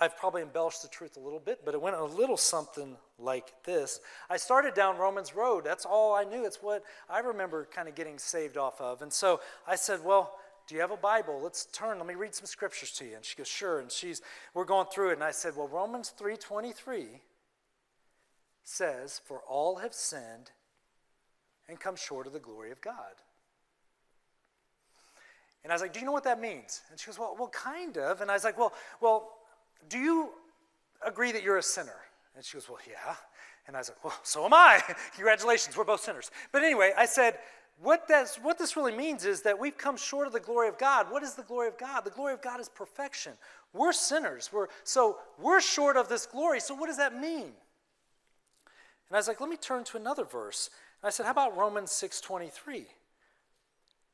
I've 0.00 0.16
probably 0.16 0.42
embellished 0.42 0.82
the 0.82 0.88
truth 0.88 1.16
a 1.16 1.20
little 1.20 1.38
bit, 1.38 1.60
but 1.64 1.74
it 1.74 1.80
went 1.80 1.96
a 1.96 2.04
little 2.04 2.36
something 2.36 2.96
like 3.18 3.52
this. 3.64 4.00
I 4.28 4.36
started 4.36 4.74
down 4.74 4.98
Romans 4.98 5.34
Road. 5.34 5.64
That's 5.64 5.84
all 5.84 6.14
I 6.14 6.24
knew. 6.24 6.44
It's 6.44 6.62
what 6.62 6.82
I 7.08 7.20
remember 7.20 7.68
kind 7.72 7.88
of 7.88 7.94
getting 7.94 8.18
saved 8.18 8.56
off 8.56 8.80
of. 8.80 9.02
And 9.02 9.12
so 9.12 9.40
I 9.66 9.76
said, 9.76 10.04
Well, 10.04 10.36
do 10.66 10.74
you 10.74 10.80
have 10.80 10.90
a 10.90 10.96
Bible? 10.96 11.40
Let's 11.42 11.66
turn. 11.66 11.98
Let 11.98 12.06
me 12.06 12.14
read 12.14 12.34
some 12.34 12.46
scriptures 12.46 12.90
to 12.92 13.04
you. 13.04 13.16
And 13.16 13.24
she 13.24 13.36
goes, 13.36 13.48
Sure. 13.48 13.80
And 13.80 13.90
she's 13.90 14.20
we're 14.52 14.64
going 14.64 14.86
through 14.92 15.10
it. 15.10 15.14
And 15.14 15.24
I 15.24 15.30
said, 15.30 15.54
Well, 15.56 15.68
Romans 15.68 16.10
323 16.10 17.20
says, 18.64 19.20
For 19.24 19.40
all 19.48 19.76
have 19.76 19.94
sinned 19.94 20.50
and 21.68 21.78
come 21.78 21.96
short 21.96 22.26
of 22.26 22.32
the 22.32 22.40
glory 22.40 22.70
of 22.70 22.80
God. 22.80 22.96
And 25.62 25.72
I 25.72 25.74
was 25.74 25.82
like, 25.82 25.92
Do 25.92 26.00
you 26.00 26.06
know 26.06 26.12
what 26.12 26.24
that 26.24 26.40
means? 26.40 26.82
And 26.90 26.98
she 26.98 27.06
goes, 27.06 27.18
Well, 27.18 27.36
well 27.38 27.48
kind 27.48 27.96
of. 27.96 28.20
And 28.20 28.30
I 28.30 28.34
was 28.34 28.44
like, 28.44 28.58
Well, 28.58 28.72
well, 29.00 29.30
do 29.88 29.98
you 29.98 30.30
agree 31.06 31.32
that 31.32 31.42
you're 31.42 31.58
a 31.58 31.62
sinner? 31.62 31.96
And 32.34 32.44
she 32.44 32.54
goes, 32.54 32.68
Well, 32.68 32.78
yeah. 32.88 33.14
And 33.66 33.76
I 33.76 33.80
was 33.80 33.90
like, 33.90 34.04
Well, 34.04 34.18
so 34.22 34.44
am 34.44 34.54
I. 34.54 34.82
Congratulations, 35.14 35.76
we're 35.76 35.84
both 35.84 36.00
sinners. 36.00 36.30
But 36.50 36.62
anyway, 36.62 36.92
I 36.96 37.06
said, 37.06 37.38
what, 37.82 38.06
that's, 38.06 38.36
what 38.36 38.56
this 38.56 38.76
really 38.76 38.96
means 38.96 39.24
is 39.24 39.42
that 39.42 39.58
we've 39.58 39.76
come 39.76 39.96
short 39.96 40.28
of 40.28 40.32
the 40.32 40.40
glory 40.40 40.68
of 40.68 40.78
God. 40.78 41.10
What 41.10 41.24
is 41.24 41.34
the 41.34 41.42
glory 41.42 41.66
of 41.66 41.76
God? 41.76 42.04
The 42.04 42.10
glory 42.10 42.32
of 42.32 42.40
God 42.40 42.60
is 42.60 42.68
perfection. 42.68 43.32
We're 43.72 43.92
sinners. 43.92 44.50
We're, 44.52 44.68
so 44.84 45.16
we're 45.40 45.60
short 45.60 45.96
of 45.96 46.08
this 46.08 46.24
glory. 46.24 46.60
So 46.60 46.74
what 46.74 46.86
does 46.86 46.98
that 46.98 47.20
mean? 47.20 47.52
And 49.08 49.16
I 49.16 49.18
was 49.18 49.28
like, 49.28 49.40
let 49.40 49.50
me 49.50 49.56
turn 49.56 49.84
to 49.84 49.96
another 49.96 50.24
verse. 50.24 50.70
And 51.02 51.08
I 51.08 51.10
said, 51.10 51.26
how 51.26 51.32
about 51.32 51.56
Romans 51.56 51.90
6:23? 51.90 52.86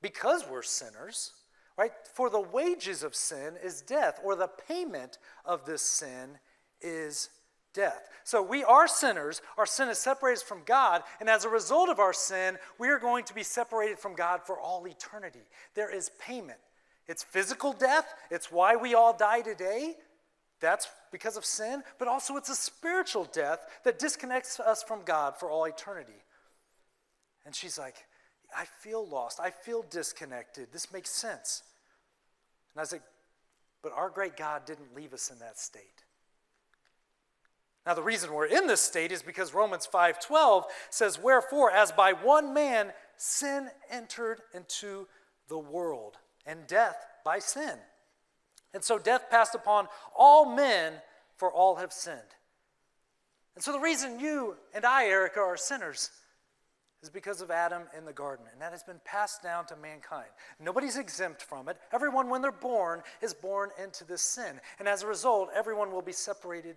Because 0.03 0.45
we're 0.51 0.63
sinners, 0.63 1.33
right? 1.77 1.93
For 2.15 2.31
the 2.31 2.41
wages 2.41 3.03
of 3.03 3.15
sin 3.15 3.55
is 3.63 3.83
death, 3.83 4.19
or 4.25 4.35
the 4.35 4.49
payment 4.69 5.19
of 5.45 5.67
this 5.67 5.83
sin 5.83 6.39
is 6.81 7.29
death. 7.73 8.09
So 8.25 8.43
we 8.43 8.65
are 8.65 8.89
sinners. 8.89 9.43
Our 9.57 9.67
sin 9.67 9.89
is 9.89 9.99
separated 9.99 10.43
from 10.43 10.63
God, 10.65 11.03
and 11.21 11.29
as 11.29 11.45
a 11.45 11.49
result 11.49 11.89
of 11.89 11.99
our 11.99 12.13
sin, 12.13 12.59
we 12.79 12.89
are 12.89 12.99
going 12.99 13.25
to 13.25 13.35
be 13.35 13.43
separated 13.43 13.99
from 13.99 14.15
God 14.15 14.41
for 14.45 14.59
all 14.59 14.87
eternity. 14.87 15.43
There 15.75 15.95
is 15.95 16.11
payment. 16.19 16.59
It's 17.07 17.23
physical 17.23 17.73
death. 17.73 18.13
It's 18.31 18.51
why 18.53 18.77
we 18.77 18.95
all 18.95 19.17
die 19.17 19.43
today. 19.43 19.97
That's 20.61 20.89
because 21.11 21.37
of 21.37 21.45
sin, 21.45 21.83
but 21.99 22.09
also 22.09 22.37
it's 22.37 22.51
a 22.51 22.55
spiritual 22.55 23.25
death 23.25 23.61
that 23.85 23.99
disconnects 23.99 24.61
us 24.61 24.83
from 24.83 25.03
God 25.05 25.37
for 25.39 25.51
all 25.51 25.65
eternity. 25.65 26.23
And 27.47 27.55
she's 27.55 27.79
like, 27.79 27.97
I 28.57 28.65
feel 28.81 29.07
lost. 29.07 29.41
I 29.41 29.51
feel 29.51 29.85
disconnected. 29.91 30.69
This 30.73 30.93
makes 30.93 31.11
sense. 31.11 31.63
And 32.75 32.81
I 32.81 32.83
was 32.83 32.93
like, 32.93 33.03
but 33.83 33.93
our 33.93 34.11
great 34.11 34.37
God 34.37 34.67
didn't 34.67 34.95
leave 34.95 35.15
us 35.15 35.31
in 35.31 35.39
that 35.39 35.59
state. 35.59 36.05
Now 37.87 37.95
the 37.95 38.03
reason 38.03 38.33
we're 38.33 38.47
in 38.47 38.67
this 38.67 38.83
state 38.83 39.11
is 39.11 39.23
because 39.23 39.55
Romans 39.55 39.87
5:12 39.87 40.65
says 40.91 41.19
wherefore 41.19 41.71
as 41.71 41.91
by 41.91 42.13
one 42.13 42.53
man 42.53 42.93
sin 43.17 43.71
entered 43.89 44.43
into 44.53 45.09
the 45.49 45.59
world 45.59 46.19
and 46.45 46.67
death 46.67 47.07
by 47.25 47.39
sin. 47.39 47.79
And 48.75 48.85
so 48.85 48.99
death 48.99 49.31
passed 49.31 49.55
upon 49.55 49.89
all 50.17 50.55
men, 50.55 50.95
for 51.37 51.51
all 51.51 51.77
have 51.77 51.93
sinned. 51.93 52.21
And 53.55 53.65
so 53.65 53.73
the 53.73 53.81
reason 53.81 54.21
you 54.21 54.57
and 54.75 54.85
I, 54.85 55.07
Erica, 55.07 55.41
are 55.41 55.57
sinners 55.57 56.11
is 57.03 57.11
because 57.11 57.41
of 57.41 57.51
Adam 57.51 57.83
in 57.97 58.05
the 58.05 58.13
garden. 58.13 58.47
And 58.53 58.61
that 58.61 58.73
has 58.73 58.83
been 58.83 59.01
passed 59.05 59.43
down 59.43 59.67
to 59.67 59.77
mankind. 59.77 60.29
Nobody's 60.61 60.99
exempt 60.99 61.43
from 61.43 61.69
it. 61.69 61.79
Everyone, 61.93 62.29
when 62.29 62.43
they're 62.43 62.53
born, 62.53 63.03
is 63.23 63.33
born 63.33 63.71
into 63.83 64.05
this 64.05 64.23
sin. 64.23 64.61
And 64.79 64.87
as 64.87 65.03
a 65.03 65.07
result, 65.07 65.49
everyone 65.55 65.93
will 65.93 66.03
be 66.03 66.13
separated 66.13 66.77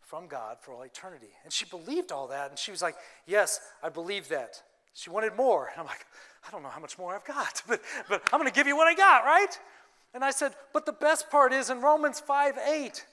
from 0.00 0.26
God 0.26 0.56
for 0.60 0.72
all 0.72 0.82
eternity. 0.82 1.28
And 1.44 1.52
she 1.52 1.66
believed 1.66 2.10
all 2.10 2.28
that. 2.28 2.50
And 2.50 2.58
she 2.58 2.70
was 2.70 2.82
like, 2.82 2.96
Yes, 3.26 3.60
I 3.82 3.88
believe 3.90 4.28
that. 4.28 4.62
She 4.94 5.10
wanted 5.10 5.36
more. 5.36 5.68
And 5.70 5.80
I'm 5.80 5.86
like, 5.86 6.06
I 6.46 6.50
don't 6.50 6.62
know 6.62 6.70
how 6.70 6.80
much 6.80 6.98
more 6.98 7.14
I've 7.14 7.24
got, 7.24 7.62
but, 7.68 7.80
but 8.08 8.22
I'm 8.32 8.40
going 8.40 8.50
to 8.50 8.54
give 8.54 8.66
you 8.66 8.76
what 8.76 8.88
I 8.88 8.94
got, 8.94 9.24
right? 9.24 9.58
And 10.14 10.24
I 10.24 10.30
said, 10.30 10.52
But 10.72 10.86
the 10.86 10.92
best 10.92 11.30
part 11.30 11.52
is 11.52 11.70
in 11.70 11.80
Romans 11.80 12.20
5 12.20 12.58
8, 12.58 13.06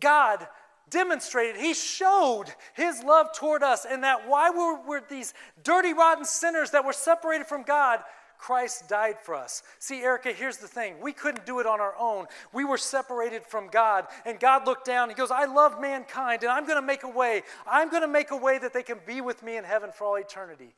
God 0.00 0.46
demonstrated, 0.90 1.56
He 1.56 1.74
showed 1.74 2.46
His 2.74 3.02
love 3.02 3.28
toward 3.34 3.62
us, 3.62 3.86
and 3.88 4.04
that 4.04 4.28
why 4.28 4.50
we 4.50 4.88
were 4.88 5.02
these 5.08 5.34
dirty, 5.62 5.92
rotten 5.92 6.24
sinners 6.24 6.70
that 6.72 6.84
were 6.84 6.92
separated 6.92 7.46
from 7.46 7.62
God, 7.62 8.00
Christ 8.36 8.88
died 8.88 9.18
for 9.22 9.34
us. 9.34 9.62
See, 9.78 10.02
Erica, 10.02 10.32
here's 10.32 10.58
the 10.58 10.68
thing. 10.68 10.96
We 11.00 11.12
couldn't 11.12 11.46
do 11.46 11.60
it 11.60 11.66
on 11.66 11.80
our 11.80 11.94
own. 11.98 12.26
We 12.52 12.64
were 12.64 12.76
separated 12.76 13.46
from 13.46 13.68
God, 13.68 14.06
and 14.26 14.38
God 14.38 14.66
looked 14.66 14.84
down. 14.84 15.08
He 15.08 15.14
goes, 15.14 15.30
I 15.30 15.46
love 15.46 15.80
mankind, 15.80 16.42
and 16.42 16.52
I'm 16.52 16.66
going 16.66 16.80
to 16.80 16.86
make 16.86 17.04
a 17.04 17.08
way. 17.08 17.42
I'm 17.66 17.88
going 17.88 18.02
to 18.02 18.08
make 18.08 18.30
a 18.32 18.36
way 18.36 18.58
that 18.58 18.74
they 18.74 18.82
can 18.82 18.98
be 19.06 19.22
with 19.22 19.42
me 19.42 19.56
in 19.56 19.64
heaven 19.64 19.90
for 19.94 20.04
all 20.04 20.16
eternity. 20.16 20.74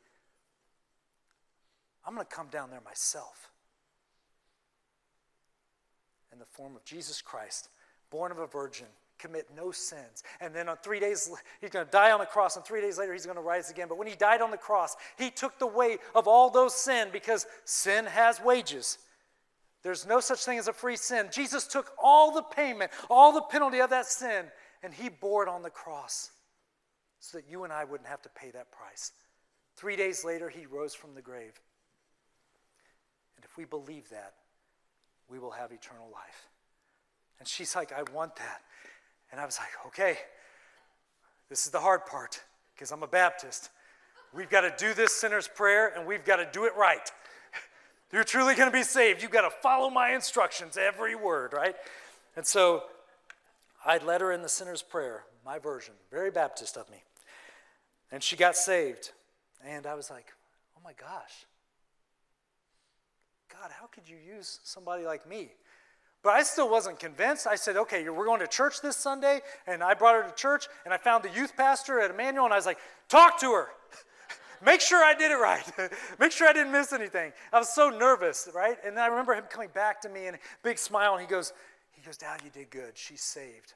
I'm 2.06 2.14
going 2.14 2.26
to 2.26 2.32
come 2.32 2.46
down 2.46 2.70
there 2.70 2.82
myself 2.84 3.50
in 6.36 6.40
the 6.40 6.44
form 6.44 6.76
of 6.76 6.84
Jesus 6.84 7.22
Christ, 7.22 7.70
born 8.10 8.30
of 8.30 8.38
a 8.38 8.46
virgin, 8.46 8.88
commit 9.18 9.48
no 9.56 9.70
sins. 9.70 10.22
And 10.38 10.54
then 10.54 10.68
on 10.68 10.76
three 10.76 11.00
days, 11.00 11.30
he's 11.62 11.70
going 11.70 11.86
to 11.86 11.90
die 11.90 12.10
on 12.10 12.20
the 12.20 12.26
cross, 12.26 12.56
and 12.56 12.64
three 12.64 12.82
days 12.82 12.98
later, 12.98 13.14
he's 13.14 13.24
going 13.24 13.38
to 13.38 13.42
rise 13.42 13.70
again. 13.70 13.88
But 13.88 13.96
when 13.96 14.06
he 14.06 14.14
died 14.14 14.42
on 14.42 14.50
the 14.50 14.58
cross, 14.58 14.96
he 15.16 15.30
took 15.30 15.58
the 15.58 15.66
weight 15.66 16.00
of 16.14 16.28
all 16.28 16.50
those 16.50 16.74
sin 16.74 17.08
because 17.10 17.46
sin 17.64 18.04
has 18.04 18.38
wages. 18.38 18.98
There's 19.82 20.06
no 20.06 20.20
such 20.20 20.44
thing 20.44 20.58
as 20.58 20.68
a 20.68 20.74
free 20.74 20.96
sin. 20.96 21.30
Jesus 21.32 21.66
took 21.66 21.92
all 21.96 22.32
the 22.32 22.42
payment, 22.42 22.90
all 23.08 23.32
the 23.32 23.40
penalty 23.40 23.78
of 23.78 23.88
that 23.88 24.04
sin, 24.04 24.44
and 24.82 24.92
he 24.92 25.08
bore 25.08 25.42
it 25.42 25.48
on 25.48 25.62
the 25.62 25.70
cross 25.70 26.32
so 27.18 27.38
that 27.38 27.48
you 27.48 27.64
and 27.64 27.72
I 27.72 27.84
wouldn't 27.84 28.10
have 28.10 28.20
to 28.22 28.28
pay 28.28 28.50
that 28.50 28.70
price. 28.70 29.12
Three 29.74 29.96
days 29.96 30.22
later, 30.22 30.50
he 30.50 30.66
rose 30.66 30.94
from 30.94 31.14
the 31.14 31.22
grave. 31.22 31.58
And 33.36 33.44
if 33.44 33.56
we 33.56 33.64
believe 33.64 34.10
that, 34.10 34.34
we 35.28 35.38
will 35.38 35.50
have 35.50 35.72
eternal 35.72 36.08
life. 36.12 36.48
And 37.38 37.48
she's 37.48 37.76
like, 37.76 37.92
I 37.92 38.02
want 38.14 38.36
that. 38.36 38.62
And 39.30 39.40
I 39.40 39.44
was 39.44 39.58
like, 39.58 39.86
okay, 39.86 40.18
this 41.48 41.64
is 41.64 41.70
the 41.70 41.80
hard 41.80 42.06
part 42.06 42.42
because 42.74 42.92
I'm 42.92 43.02
a 43.02 43.08
Baptist. 43.08 43.70
We've 44.32 44.50
got 44.50 44.62
to 44.62 44.72
do 44.76 44.94
this 44.94 45.12
sinner's 45.12 45.48
prayer 45.48 45.92
and 45.96 46.06
we've 46.06 46.24
got 46.24 46.36
to 46.36 46.48
do 46.52 46.64
it 46.64 46.76
right. 46.76 47.10
You're 48.12 48.24
truly 48.24 48.54
going 48.54 48.70
to 48.70 48.76
be 48.76 48.82
saved. 48.82 49.22
You've 49.22 49.30
got 49.30 49.48
to 49.48 49.56
follow 49.62 49.90
my 49.90 50.14
instructions, 50.14 50.76
every 50.76 51.14
word, 51.14 51.52
right? 51.52 51.74
And 52.36 52.46
so 52.46 52.84
I 53.84 53.98
led 53.98 54.20
her 54.20 54.32
in 54.32 54.42
the 54.42 54.48
sinner's 54.48 54.82
prayer, 54.82 55.24
my 55.44 55.58
version, 55.58 55.94
very 56.10 56.30
Baptist 56.30 56.76
of 56.76 56.88
me. 56.90 57.02
And 58.12 58.22
she 58.22 58.36
got 58.36 58.56
saved. 58.56 59.12
And 59.64 59.86
I 59.86 59.94
was 59.94 60.10
like, 60.10 60.26
oh 60.76 60.80
my 60.84 60.92
gosh. 60.92 61.46
God, 63.60 63.70
how 63.80 63.86
could 63.86 64.08
you 64.08 64.16
use 64.16 64.60
somebody 64.64 65.04
like 65.04 65.28
me? 65.28 65.50
But 66.22 66.34
I 66.34 66.42
still 66.42 66.68
wasn't 66.68 66.98
convinced. 66.98 67.46
I 67.46 67.56
said, 67.56 67.76
okay, 67.76 68.08
we're 68.08 68.24
going 68.24 68.40
to 68.40 68.46
church 68.46 68.80
this 68.80 68.96
Sunday. 68.96 69.40
And 69.66 69.82
I 69.82 69.94
brought 69.94 70.16
her 70.16 70.28
to 70.28 70.34
church, 70.34 70.66
and 70.84 70.92
I 70.92 70.96
found 70.96 71.24
the 71.24 71.30
youth 71.30 71.56
pastor 71.56 72.00
at 72.00 72.10
Emmanuel, 72.10 72.44
and 72.44 72.52
I 72.52 72.56
was 72.56 72.66
like, 72.66 72.78
talk 73.08 73.40
to 73.40 73.52
her. 73.52 73.68
Make 74.64 74.80
sure 74.80 75.04
I 75.04 75.14
did 75.14 75.30
it 75.30 75.36
right. 75.36 75.64
Make 76.18 76.32
sure 76.32 76.48
I 76.48 76.52
didn't 76.52 76.72
miss 76.72 76.92
anything. 76.92 77.32
I 77.52 77.58
was 77.58 77.68
so 77.68 77.90
nervous, 77.90 78.48
right? 78.54 78.76
And 78.84 78.96
then 78.96 79.04
I 79.04 79.06
remember 79.06 79.34
him 79.34 79.44
coming 79.48 79.68
back 79.72 80.00
to 80.02 80.08
me 80.08 80.26
and 80.26 80.36
a 80.36 80.40
big 80.62 80.78
smile, 80.78 81.12
and 81.12 81.20
he 81.20 81.28
goes, 81.28 81.52
he 81.92 82.02
goes, 82.02 82.16
Dad, 82.16 82.40
you 82.44 82.50
did 82.50 82.70
good. 82.70 82.92
She's 82.94 83.22
saved. 83.22 83.74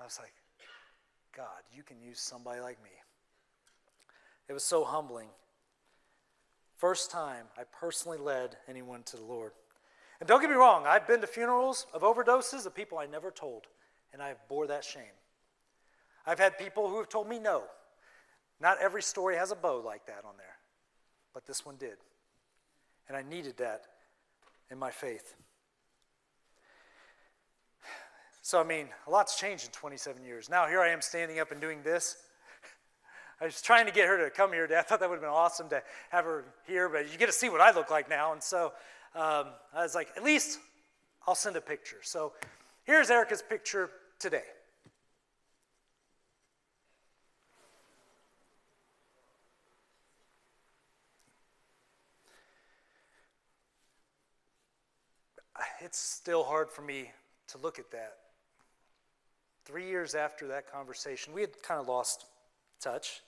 I 0.00 0.04
was 0.04 0.18
like, 0.20 0.32
God, 1.36 1.62
you 1.74 1.82
can 1.82 2.00
use 2.00 2.20
somebody 2.20 2.60
like 2.60 2.82
me. 2.82 2.90
It 4.48 4.52
was 4.52 4.64
so 4.64 4.84
humbling. 4.84 5.28
First 6.76 7.10
time 7.10 7.46
I 7.56 7.62
personally 7.64 8.18
led 8.18 8.56
anyone 8.68 9.02
to 9.04 9.16
the 9.16 9.24
Lord. 9.24 9.52
And 10.20 10.28
don't 10.28 10.40
get 10.40 10.50
me 10.50 10.56
wrong, 10.56 10.86
I've 10.86 11.06
been 11.06 11.20
to 11.20 11.26
funerals 11.26 11.86
of 11.92 12.02
overdoses 12.02 12.66
of 12.66 12.74
people 12.74 12.98
I 12.98 13.06
never 13.06 13.30
told, 13.30 13.66
and 14.12 14.22
I 14.22 14.28
have 14.28 14.38
bore 14.48 14.66
that 14.68 14.84
shame. 14.84 15.02
I've 16.26 16.38
had 16.38 16.58
people 16.58 16.88
who 16.88 16.98
have 16.98 17.08
told 17.08 17.28
me 17.28 17.38
no. 17.38 17.64
Not 18.60 18.78
every 18.80 19.02
story 19.02 19.36
has 19.36 19.50
a 19.50 19.56
bow 19.56 19.82
like 19.84 20.06
that 20.06 20.24
on 20.24 20.36
there, 20.36 20.56
but 21.34 21.46
this 21.46 21.66
one 21.66 21.76
did. 21.76 21.96
And 23.08 23.16
I 23.16 23.22
needed 23.22 23.56
that 23.58 23.82
in 24.70 24.78
my 24.78 24.90
faith. 24.90 25.34
So, 28.40 28.60
I 28.60 28.64
mean, 28.64 28.88
a 29.06 29.10
lot's 29.10 29.38
changed 29.38 29.64
in 29.64 29.70
27 29.72 30.22
years. 30.22 30.50
Now, 30.50 30.66
here 30.66 30.80
I 30.80 30.90
am 30.90 31.00
standing 31.00 31.38
up 31.38 31.50
and 31.50 31.60
doing 31.60 31.82
this. 31.82 32.16
I 33.44 33.48
was 33.48 33.60
trying 33.60 33.84
to 33.84 33.92
get 33.92 34.08
her 34.08 34.24
to 34.24 34.30
come 34.30 34.54
here. 34.54 34.66
today. 34.66 34.78
I 34.78 34.82
thought 34.82 35.00
that 35.00 35.10
would 35.10 35.16
have 35.16 35.22
been 35.22 35.28
awesome 35.28 35.68
to 35.68 35.82
have 36.08 36.24
her 36.24 36.46
here, 36.66 36.88
but 36.88 37.12
you 37.12 37.18
get 37.18 37.26
to 37.26 37.32
see 37.32 37.50
what 37.50 37.60
I 37.60 37.72
look 37.72 37.90
like 37.90 38.08
now. 38.08 38.32
And 38.32 38.42
so 38.42 38.72
um, 39.14 39.48
I 39.74 39.82
was 39.82 39.94
like, 39.94 40.08
at 40.16 40.24
least 40.24 40.60
I'll 41.26 41.34
send 41.34 41.54
a 41.54 41.60
picture. 41.60 41.98
So 42.00 42.32
here's 42.84 43.10
Erica's 43.10 43.42
picture 43.42 43.90
today. 44.18 44.44
It's 55.82 55.98
still 55.98 56.44
hard 56.44 56.70
for 56.70 56.80
me 56.80 57.10
to 57.48 57.58
look 57.58 57.78
at 57.78 57.90
that. 57.90 58.16
Three 59.66 59.86
years 59.86 60.14
after 60.14 60.46
that 60.48 60.72
conversation, 60.72 61.34
we 61.34 61.42
had 61.42 61.50
kind 61.62 61.78
of 61.78 61.86
lost 61.88 62.24
touch. 62.80 63.20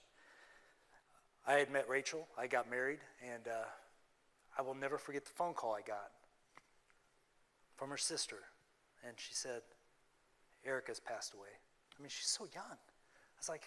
I 1.47 1.55
had 1.55 1.71
met 1.71 1.89
Rachel, 1.89 2.27
I 2.37 2.47
got 2.49 2.69
married, 2.69 2.99
and 3.23 3.47
uh, 3.47 3.67
I 4.59 4.63
will 4.63 4.75
never 4.75 4.99
forget 4.99 5.25
the 5.25 5.31
phone 5.31 5.55
call 5.55 5.75
I 5.75 5.81
got 5.81 6.11
from 7.77 7.91
her 7.91 7.97
sister. 7.97 8.39
And 9.07 9.15
she 9.17 9.33
said, 9.35 9.63
Erica's 10.65 10.99
passed 10.99 11.35
away. 11.35 11.49
I 11.97 12.03
mean, 12.03 12.09
she's 12.09 12.29
so 12.29 12.47
young. 12.53 12.65
I 12.65 13.39
was 13.39 13.49
like, 13.49 13.63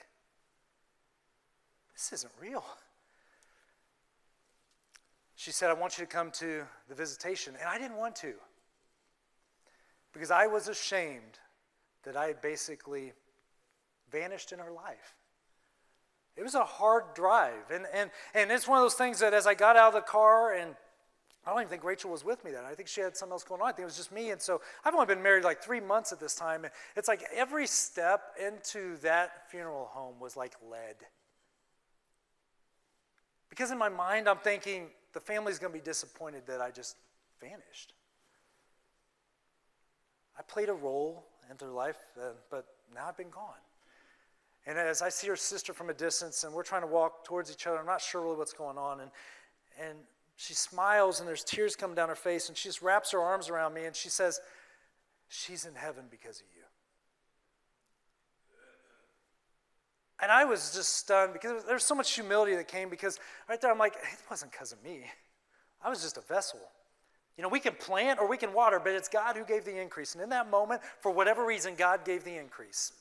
this 1.93 2.11
isn't 2.13 2.33
real. 2.39 2.65
She 5.35 5.51
said, 5.51 5.69
I 5.69 5.73
want 5.73 5.97
you 5.97 6.05
to 6.05 6.11
come 6.11 6.31
to 6.31 6.63
the 6.89 6.95
visitation. 6.95 7.55
And 7.59 7.69
I 7.69 7.77
didn't 7.77 7.97
want 7.97 8.15
to 8.17 8.33
because 10.11 10.31
I 10.31 10.47
was 10.47 10.67
ashamed 10.67 11.39
that 12.03 12.17
I 12.17 12.27
had 12.27 12.41
basically 12.41 13.13
vanished 14.11 14.51
in 14.51 14.59
her 14.59 14.71
life. 14.71 15.15
It 16.39 16.43
was 16.43 16.55
a 16.55 16.63
hard 16.63 17.03
drive. 17.13 17.69
And, 17.69 17.85
and, 17.93 18.09
and 18.33 18.49
it's 18.49 18.65
one 18.65 18.77
of 18.77 18.83
those 18.83 18.93
things 18.93 19.19
that 19.19 19.33
as 19.33 19.45
I 19.45 19.53
got 19.53 19.75
out 19.75 19.89
of 19.89 19.93
the 19.93 20.01
car, 20.01 20.53
and 20.53 20.73
I 21.45 21.49
don't 21.49 21.59
even 21.59 21.69
think 21.69 21.83
Rachel 21.83 22.11
was 22.11 22.23
with 22.23 22.45
me 22.45 22.51
then. 22.51 22.63
I 22.63 22.75
think 22.75 22.87
she 22.87 23.01
had 23.01 23.17
something 23.17 23.33
else 23.33 23.43
going 23.43 23.61
on. 23.61 23.67
I 23.67 23.71
think 23.71 23.81
it 23.81 23.85
was 23.85 23.97
just 23.97 24.13
me. 24.13 24.29
And 24.29 24.41
so 24.41 24.61
I've 24.85 24.93
only 24.93 25.05
been 25.05 25.21
married 25.21 25.43
like 25.43 25.61
three 25.61 25.81
months 25.81 26.13
at 26.13 26.19
this 26.19 26.35
time. 26.35 26.63
And 26.63 26.71
it's 26.95 27.09
like 27.09 27.23
every 27.35 27.67
step 27.67 28.21
into 28.41 28.95
that 28.97 29.51
funeral 29.51 29.89
home 29.91 30.15
was 30.21 30.37
like 30.37 30.53
lead. 30.71 30.95
Because 33.49 33.71
in 33.71 33.77
my 33.77 33.89
mind, 33.89 34.29
I'm 34.29 34.37
thinking 34.37 34.87
the 35.11 35.19
family's 35.19 35.59
going 35.59 35.73
to 35.73 35.77
be 35.77 35.83
disappointed 35.83 36.43
that 36.47 36.61
I 36.61 36.71
just 36.71 36.95
vanished. 37.41 37.93
I 40.37 40.41
played 40.43 40.69
a 40.69 40.73
role 40.73 41.25
in 41.51 41.57
their 41.57 41.69
life, 41.69 41.97
uh, 42.17 42.29
but 42.49 42.65
now 42.95 43.07
I've 43.09 43.17
been 43.17 43.29
gone. 43.29 43.59
And 44.69 44.77
as 44.77 45.01
I 45.01 45.09
see 45.09 45.27
her 45.29 45.35
sister 45.35 45.73
from 45.73 45.89
a 45.89 45.95
distance 45.95 46.43
and 46.43 46.53
we're 46.53 46.61
trying 46.61 46.83
to 46.83 46.87
walk 46.87 47.25
towards 47.25 47.51
each 47.51 47.65
other, 47.65 47.79
I'm 47.79 47.87
not 47.87 48.01
sure 48.01 48.21
really 48.21 48.37
what's 48.37 48.53
going 48.53 48.77
on. 48.77 48.99
And, 48.99 49.09
and 49.81 49.97
she 50.35 50.53
smiles 50.53 51.19
and 51.19 51.27
there's 51.27 51.43
tears 51.43 51.75
coming 51.75 51.95
down 51.95 52.07
her 52.07 52.15
face 52.15 52.49
and 52.49 52.55
she 52.55 52.69
just 52.69 52.83
wraps 52.83 53.09
her 53.09 53.19
arms 53.19 53.49
around 53.49 53.73
me 53.73 53.85
and 53.85 53.95
she 53.95 54.09
says, 54.09 54.39
She's 55.27 55.65
in 55.65 55.73
heaven 55.73 56.03
because 56.11 56.39
of 56.39 56.45
you. 56.55 56.61
And 60.21 60.31
I 60.31 60.45
was 60.45 60.75
just 60.75 60.97
stunned 60.97 61.33
because 61.33 61.63
there 61.63 61.73
was 61.73 61.83
so 61.83 61.95
much 61.95 62.13
humility 62.13 62.55
that 62.55 62.67
came 62.67 62.89
because 62.89 63.19
right 63.47 63.59
there 63.59 63.71
I'm 63.71 63.79
like, 63.79 63.93
it 63.95 64.19
wasn't 64.29 64.51
because 64.51 64.71
of 64.71 64.83
me. 64.83 65.01
I 65.81 65.89
was 65.89 66.03
just 66.03 66.17
a 66.17 66.21
vessel. 66.21 66.59
You 67.37 67.41
know, 67.41 67.49
we 67.49 67.59
can 67.59 67.73
plant 67.73 68.19
or 68.19 68.27
we 68.27 68.37
can 68.37 68.53
water, 68.53 68.79
but 68.79 68.93
it's 68.93 69.09
God 69.09 69.35
who 69.35 69.45
gave 69.45 69.65
the 69.65 69.81
increase. 69.81 70.13
And 70.13 70.23
in 70.23 70.29
that 70.29 70.47
moment, 70.47 70.81
for 70.99 71.11
whatever 71.11 71.43
reason, 71.43 71.73
God 71.75 72.05
gave 72.05 72.23
the 72.23 72.35
increase. 72.35 72.91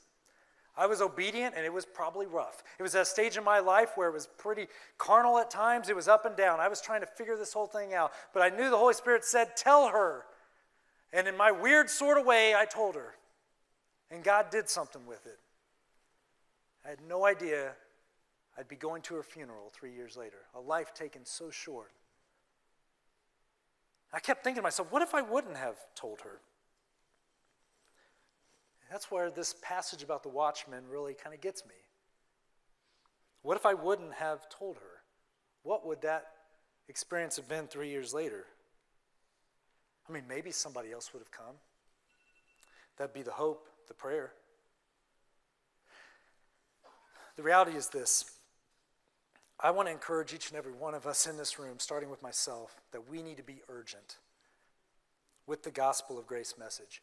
I 0.78 0.86
was 0.86 1.00
obedient 1.02 1.54
and 1.56 1.66
it 1.66 1.72
was 1.72 1.84
probably 1.84 2.26
rough. 2.26 2.62
It 2.78 2.82
was 2.82 2.94
a 2.94 3.04
stage 3.04 3.36
in 3.36 3.42
my 3.42 3.58
life 3.58 3.90
where 3.96 4.08
it 4.08 4.12
was 4.12 4.28
pretty 4.38 4.68
carnal 4.96 5.38
at 5.38 5.50
times. 5.50 5.88
It 5.88 5.96
was 5.96 6.06
up 6.06 6.24
and 6.24 6.36
down. 6.36 6.60
I 6.60 6.68
was 6.68 6.80
trying 6.80 7.00
to 7.00 7.06
figure 7.06 7.36
this 7.36 7.52
whole 7.52 7.66
thing 7.66 7.94
out. 7.94 8.12
But 8.32 8.42
I 8.42 8.56
knew 8.56 8.70
the 8.70 8.78
Holy 8.78 8.94
Spirit 8.94 9.24
said, 9.24 9.56
Tell 9.56 9.88
her. 9.88 10.24
And 11.12 11.26
in 11.26 11.36
my 11.36 11.50
weird 11.50 11.90
sort 11.90 12.16
of 12.16 12.24
way, 12.24 12.54
I 12.54 12.64
told 12.64 12.94
her. 12.94 13.14
And 14.10 14.22
God 14.22 14.50
did 14.50 14.68
something 14.68 15.04
with 15.04 15.26
it. 15.26 15.38
I 16.86 16.90
had 16.90 17.00
no 17.06 17.26
idea 17.26 17.72
I'd 18.56 18.68
be 18.68 18.76
going 18.76 19.02
to 19.02 19.14
her 19.14 19.22
funeral 19.22 19.70
three 19.72 19.92
years 19.92 20.16
later, 20.16 20.38
a 20.54 20.60
life 20.60 20.94
taken 20.94 21.24
so 21.24 21.50
short. 21.50 21.92
I 24.12 24.20
kept 24.20 24.42
thinking 24.42 24.60
to 24.60 24.62
myself, 24.62 24.90
what 24.90 25.02
if 25.02 25.14
I 25.14 25.22
wouldn't 25.22 25.56
have 25.56 25.76
told 25.94 26.22
her? 26.22 26.40
That's 28.90 29.10
where 29.10 29.30
this 29.30 29.54
passage 29.62 30.02
about 30.02 30.22
the 30.22 30.28
watchman 30.28 30.84
really 30.88 31.14
kind 31.14 31.34
of 31.34 31.40
gets 31.40 31.64
me. 31.66 31.74
What 33.42 33.56
if 33.56 33.66
I 33.66 33.74
wouldn't 33.74 34.14
have 34.14 34.48
told 34.48 34.76
her? 34.76 35.02
What 35.62 35.86
would 35.86 36.02
that 36.02 36.26
experience 36.88 37.36
have 37.36 37.48
been 37.48 37.66
three 37.66 37.90
years 37.90 38.14
later. 38.14 38.44
I 40.08 40.12
mean, 40.12 40.24
maybe 40.28 40.50
somebody 40.50 40.90
else 40.90 41.12
would 41.12 41.20
have 41.20 41.30
come. 41.30 41.56
That'd 42.96 43.14
be 43.14 43.22
the 43.22 43.32
hope, 43.32 43.68
the 43.86 43.94
prayer. 43.94 44.32
The 47.36 47.42
reality 47.42 47.76
is 47.76 47.88
this 47.88 48.24
I 49.60 49.70
want 49.70 49.88
to 49.88 49.92
encourage 49.92 50.32
each 50.32 50.48
and 50.48 50.58
every 50.58 50.72
one 50.72 50.94
of 50.94 51.06
us 51.06 51.26
in 51.26 51.36
this 51.36 51.58
room, 51.58 51.78
starting 51.78 52.10
with 52.10 52.22
myself, 52.22 52.80
that 52.92 53.08
we 53.08 53.22
need 53.22 53.36
to 53.36 53.42
be 53.42 53.60
urgent 53.68 54.16
with 55.46 55.62
the 55.62 55.70
gospel 55.70 56.18
of 56.18 56.26
grace 56.26 56.54
message. 56.58 57.02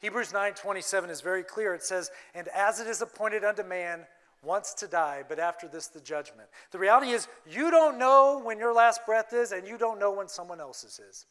Hebrews 0.00 0.32
9:27 0.32 1.10
is 1.10 1.20
very 1.20 1.42
clear. 1.42 1.74
It 1.74 1.82
says, 1.82 2.10
"And 2.34 2.48
as 2.48 2.80
it 2.80 2.86
is 2.86 3.02
appointed 3.02 3.44
unto 3.44 3.62
man 3.62 4.06
once 4.42 4.72
to 4.74 4.86
die, 4.86 5.24
but 5.24 5.38
after 5.40 5.66
this 5.66 5.88
the 5.88 6.00
judgment." 6.00 6.48
The 6.70 6.78
reality 6.78 7.10
is 7.10 7.26
you 7.44 7.70
don't 7.70 7.98
know 7.98 8.38
when 8.38 8.58
your 8.58 8.72
last 8.72 9.04
breath 9.04 9.32
is 9.32 9.50
and 9.50 9.66
you 9.66 9.76
don't 9.76 9.98
know 9.98 10.12
when 10.12 10.28
someone 10.28 10.60
else's 10.60 10.98
is. 11.00 11.26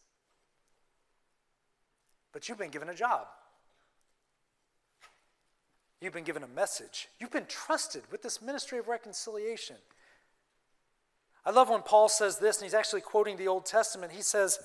But 2.34 2.50
you've 2.50 2.58
been 2.58 2.72
given 2.72 2.90
a 2.90 2.94
job. 2.94 3.30
You've 6.00 6.14
been 6.14 6.26
given 6.26 6.44
a 6.44 6.48
message. 6.48 7.10
You've 7.18 7.32
been 7.32 7.48
trusted 7.48 8.12
with 8.12 8.22
this 8.22 8.42
ministry 8.42 8.78
of 8.78 8.88
reconciliation. 8.88 9.82
I 11.44 11.52
love 11.52 11.70
when 11.70 11.82
Paul 11.82 12.10
says 12.10 12.40
this, 12.40 12.58
and 12.58 12.66
he's 12.66 12.74
actually 12.74 13.02
quoting 13.02 13.38
the 13.38 13.48
Old 13.48 13.66
Testament. 13.66 14.12
He 14.12 14.22
says 14.22 14.60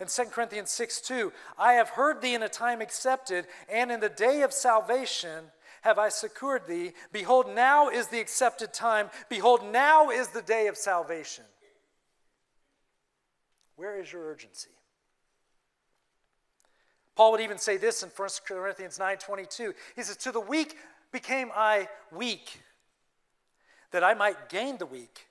in 0.00 0.06
2 0.06 0.24
Corinthians 0.26 0.70
6 0.70 1.00
2, 1.00 1.32
I 1.58 1.74
have 1.74 1.90
heard 1.90 2.22
thee 2.22 2.34
in 2.34 2.42
a 2.42 2.48
time 2.48 2.80
accepted, 2.80 3.46
and 3.68 3.90
in 3.90 4.00
the 4.00 4.08
day 4.08 4.42
of 4.42 4.52
salvation 4.52 5.44
have 5.82 5.98
I 5.98 6.08
secured 6.08 6.66
thee. 6.66 6.92
Behold, 7.12 7.46
now 7.54 7.88
is 7.88 8.08
the 8.08 8.20
accepted 8.20 8.72
time. 8.72 9.10
Behold, 9.28 9.64
now 9.64 10.10
is 10.10 10.28
the 10.28 10.42
day 10.42 10.66
of 10.68 10.76
salvation. 10.76 11.44
Where 13.76 14.00
is 14.00 14.12
your 14.12 14.24
urgency? 14.24 14.70
Paul 17.14 17.32
would 17.32 17.40
even 17.40 17.58
say 17.58 17.76
this 17.76 18.02
in 18.04 18.10
1 18.10 18.28
Corinthians 18.44 18.98
9:22. 18.98 19.74
He 19.96 20.02
says, 20.02 20.16
"To 20.18 20.32
the 20.32 20.40
weak 20.40 20.78
became 21.10 21.50
I 21.54 21.88
weak, 22.12 22.60
that 23.90 24.04
I 24.04 24.14
might 24.14 24.48
gain 24.48 24.78
the 24.78 24.86
weak. 24.86 25.26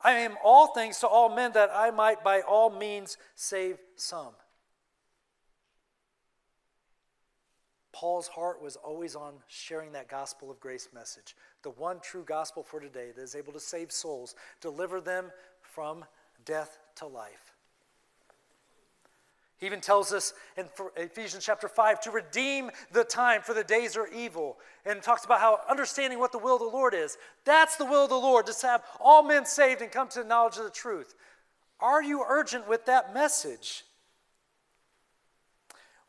I 0.00 0.12
am 0.12 0.36
all 0.44 0.68
things 0.68 1.00
to 1.00 1.08
all 1.08 1.28
men, 1.28 1.52
that 1.52 1.70
I 1.72 1.90
might 1.90 2.22
by 2.22 2.42
all 2.42 2.70
means 2.70 3.16
save 3.34 3.78
some." 4.00 4.34
Paul's 7.92 8.28
heart 8.28 8.60
was 8.60 8.76
always 8.76 9.16
on 9.16 9.42
sharing 9.48 9.92
that 9.92 10.06
gospel 10.06 10.50
of 10.50 10.60
grace 10.60 10.92
message, 10.92 11.34
the 11.62 11.70
one 11.70 11.98
true 12.00 12.24
gospel 12.24 12.62
for 12.62 12.78
today 12.78 13.10
that 13.10 13.22
is 13.22 13.34
able 13.34 13.54
to 13.54 13.60
save 13.60 13.90
souls, 13.90 14.34
deliver 14.60 15.00
them 15.00 15.32
from 15.62 16.04
death 16.44 16.78
to 16.96 17.06
life. 17.06 17.54
He 19.56 19.64
even 19.64 19.80
tells 19.80 20.12
us 20.12 20.34
in 20.58 20.68
Ephesians 20.96 21.42
chapter 21.42 21.66
5 21.66 22.00
to 22.02 22.10
redeem 22.10 22.70
the 22.90 23.04
time, 23.04 23.40
for 23.40 23.54
the 23.54 23.64
days 23.64 23.96
are 23.96 24.06
evil. 24.08 24.60
And 24.84 25.02
talks 25.02 25.24
about 25.24 25.40
how 25.40 25.62
understanding 25.66 26.18
what 26.18 26.32
the 26.32 26.38
will 26.38 26.56
of 26.56 26.60
the 26.60 26.66
Lord 26.66 26.92
is. 26.92 27.16
That's 27.44 27.76
the 27.76 27.86
will 27.86 28.04
of 28.04 28.10
the 28.10 28.20
Lord, 28.20 28.46
to 28.46 28.66
have 28.66 28.84
all 29.00 29.22
men 29.22 29.46
saved 29.46 29.80
and 29.80 29.90
come 29.90 30.08
to 30.08 30.18
the 30.18 30.28
knowledge 30.28 30.58
of 30.58 30.64
the 30.64 30.70
truth. 30.70 31.14
Are 31.80 32.02
you 32.02 32.24
urgent 32.26 32.68
with 32.68 32.86
that 32.86 33.12
message? 33.12 33.84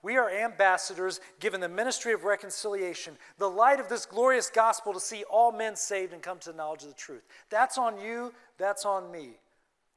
We 0.01 0.15
are 0.15 0.29
ambassadors 0.29 1.19
given 1.39 1.59
the 1.59 1.67
ministry 1.67 2.13
of 2.13 2.23
reconciliation, 2.23 3.17
the 3.37 3.49
light 3.49 3.79
of 3.79 3.89
this 3.89 4.05
glorious 4.05 4.49
gospel 4.49 4.93
to 4.93 4.99
see 4.99 5.23
all 5.29 5.51
men 5.51 5.75
saved 5.75 6.13
and 6.13 6.21
come 6.21 6.39
to 6.39 6.51
the 6.51 6.57
knowledge 6.57 6.83
of 6.83 6.89
the 6.89 6.95
truth. 6.95 7.23
That's 7.49 7.77
on 7.77 7.99
you, 7.99 8.33
that's 8.57 8.85
on 8.85 9.11
me. 9.11 9.31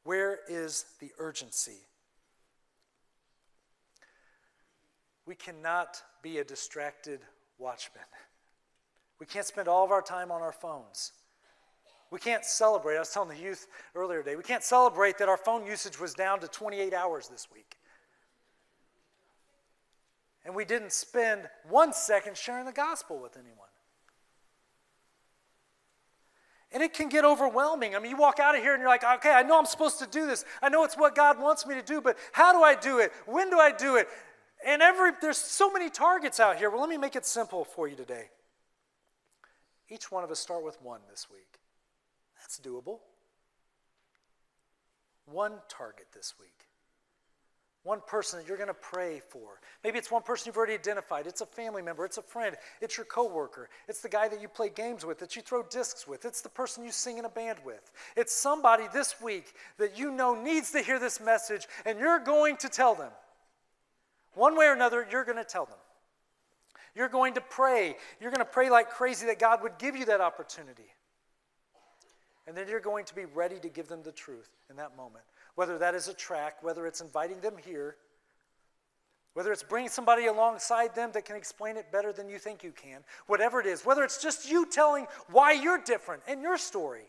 Where 0.02 0.40
is 0.48 0.86
the 1.00 1.10
urgency? 1.18 1.86
We 5.26 5.34
cannot 5.34 6.02
be 6.22 6.38
a 6.38 6.44
distracted 6.44 7.20
watchman. 7.58 8.02
We 9.20 9.26
can't 9.26 9.46
spend 9.46 9.68
all 9.68 9.84
of 9.84 9.92
our 9.92 10.02
time 10.02 10.32
on 10.32 10.40
our 10.40 10.50
phones. 10.50 11.12
We 12.10 12.18
can't 12.18 12.44
celebrate. 12.44 12.96
I 12.96 13.00
was 13.00 13.10
telling 13.10 13.28
the 13.28 13.42
youth 13.42 13.68
earlier 13.94 14.22
today, 14.22 14.36
we 14.36 14.42
can't 14.42 14.64
celebrate 14.64 15.18
that 15.18 15.28
our 15.28 15.36
phone 15.36 15.64
usage 15.64 16.00
was 16.00 16.12
down 16.12 16.40
to 16.40 16.48
28 16.48 16.92
hours 16.92 17.28
this 17.28 17.46
week. 17.54 17.76
And 20.44 20.54
we 20.54 20.64
didn't 20.64 20.92
spend 20.92 21.42
one 21.68 21.92
second 21.92 22.36
sharing 22.36 22.66
the 22.66 22.72
gospel 22.72 23.18
with 23.18 23.36
anyone. 23.36 23.68
And 26.72 26.82
it 26.82 26.92
can 26.92 27.08
get 27.08 27.24
overwhelming. 27.24 27.94
I 27.94 27.98
mean, 27.98 28.12
you 28.12 28.16
walk 28.16 28.38
out 28.40 28.56
of 28.56 28.62
here 28.62 28.74
and 28.74 28.80
you're 28.80 28.88
like, 28.88 29.04
okay, 29.04 29.30
I 29.30 29.42
know 29.42 29.58
I'm 29.58 29.66
supposed 29.66 29.98
to 30.00 30.06
do 30.06 30.26
this. 30.26 30.44
I 30.62 30.68
know 30.68 30.84
it's 30.84 30.96
what 30.96 31.14
God 31.14 31.40
wants 31.40 31.66
me 31.66 31.74
to 31.74 31.82
do, 31.82 32.00
but 32.00 32.16
how 32.32 32.52
do 32.52 32.62
I 32.62 32.74
do 32.74 32.98
it? 32.98 33.12
When 33.26 33.50
do 33.50 33.58
I 33.58 33.72
do 33.72 33.96
it? 33.96 34.08
And 34.64 34.82
every 34.82 35.12
there's 35.20 35.38
so 35.38 35.70
many 35.70 35.90
targets 35.90 36.38
out 36.38 36.56
here. 36.56 36.70
Well, 36.70 36.80
let 36.80 36.90
me 36.90 36.96
make 36.96 37.16
it 37.16 37.26
simple 37.26 37.64
for 37.64 37.88
you 37.88 37.96
today. 37.96 38.30
Each 39.88 40.12
one 40.12 40.22
of 40.22 40.30
us 40.30 40.38
start 40.38 40.64
with 40.64 40.80
one 40.82 41.00
this 41.08 41.28
week. 41.30 41.59
That's 42.40 42.58
doable. 42.58 42.98
One 45.26 45.52
target 45.68 46.06
this 46.12 46.34
week. 46.40 46.66
One 47.82 48.00
person 48.06 48.38
that 48.38 48.46
you're 48.46 48.58
going 48.58 48.68
to 48.68 48.74
pray 48.74 49.22
for. 49.30 49.58
Maybe 49.82 49.98
it's 49.98 50.10
one 50.10 50.22
person 50.22 50.48
you've 50.48 50.56
already 50.58 50.74
identified. 50.74 51.26
It's 51.26 51.40
a 51.40 51.46
family 51.46 51.80
member, 51.80 52.04
it's 52.04 52.18
a 52.18 52.22
friend, 52.22 52.54
it's 52.82 52.98
your 52.98 53.06
coworker, 53.06 53.70
it's 53.88 54.02
the 54.02 54.08
guy 54.08 54.28
that 54.28 54.42
you 54.42 54.48
play 54.48 54.68
games 54.68 55.06
with, 55.06 55.18
that 55.20 55.34
you 55.34 55.40
throw 55.40 55.62
discs 55.62 56.06
with, 56.06 56.26
it's 56.26 56.42
the 56.42 56.50
person 56.50 56.84
you 56.84 56.92
sing 56.92 57.16
in 57.16 57.24
a 57.24 57.30
band 57.30 57.58
with. 57.64 57.90
It's 58.16 58.34
somebody 58.34 58.84
this 58.92 59.18
week 59.22 59.54
that 59.78 59.98
you 59.98 60.10
know 60.10 60.34
needs 60.34 60.72
to 60.72 60.80
hear 60.80 60.98
this 60.98 61.20
message 61.22 61.66
and 61.86 61.98
you're 61.98 62.18
going 62.18 62.58
to 62.58 62.68
tell 62.68 62.94
them. 62.94 63.12
One 64.34 64.58
way 64.58 64.66
or 64.66 64.74
another, 64.74 65.06
you're 65.10 65.24
going 65.24 65.38
to 65.38 65.44
tell 65.44 65.64
them. 65.64 65.78
You're 66.94 67.08
going 67.08 67.34
to 67.34 67.40
pray. 67.40 67.96
You're 68.20 68.30
going 68.30 68.44
to 68.44 68.44
pray 68.44 68.68
like 68.68 68.90
crazy 68.90 69.26
that 69.26 69.38
God 69.38 69.62
would 69.62 69.78
give 69.78 69.96
you 69.96 70.04
that 70.06 70.20
opportunity. 70.20 70.92
And 72.46 72.56
then 72.56 72.68
you're 72.68 72.80
going 72.80 73.04
to 73.04 73.14
be 73.14 73.26
ready 73.26 73.58
to 73.60 73.68
give 73.68 73.88
them 73.88 74.02
the 74.02 74.12
truth 74.12 74.48
in 74.70 74.76
that 74.76 74.96
moment. 74.96 75.24
Whether 75.54 75.78
that 75.78 75.94
is 75.94 76.08
a 76.08 76.14
track, 76.14 76.62
whether 76.62 76.86
it's 76.86 77.00
inviting 77.00 77.40
them 77.40 77.54
here, 77.64 77.96
whether 79.34 79.52
it's 79.52 79.62
bringing 79.62 79.90
somebody 79.90 80.26
alongside 80.26 80.94
them 80.94 81.10
that 81.12 81.24
can 81.24 81.36
explain 81.36 81.76
it 81.76 81.92
better 81.92 82.12
than 82.12 82.28
you 82.28 82.38
think 82.38 82.64
you 82.64 82.72
can, 82.72 83.04
whatever 83.26 83.60
it 83.60 83.66
is, 83.66 83.84
whether 83.84 84.02
it's 84.02 84.20
just 84.20 84.50
you 84.50 84.66
telling 84.66 85.06
why 85.30 85.52
you're 85.52 85.78
different 85.78 86.22
and 86.26 86.42
your 86.42 86.58
story. 86.58 87.04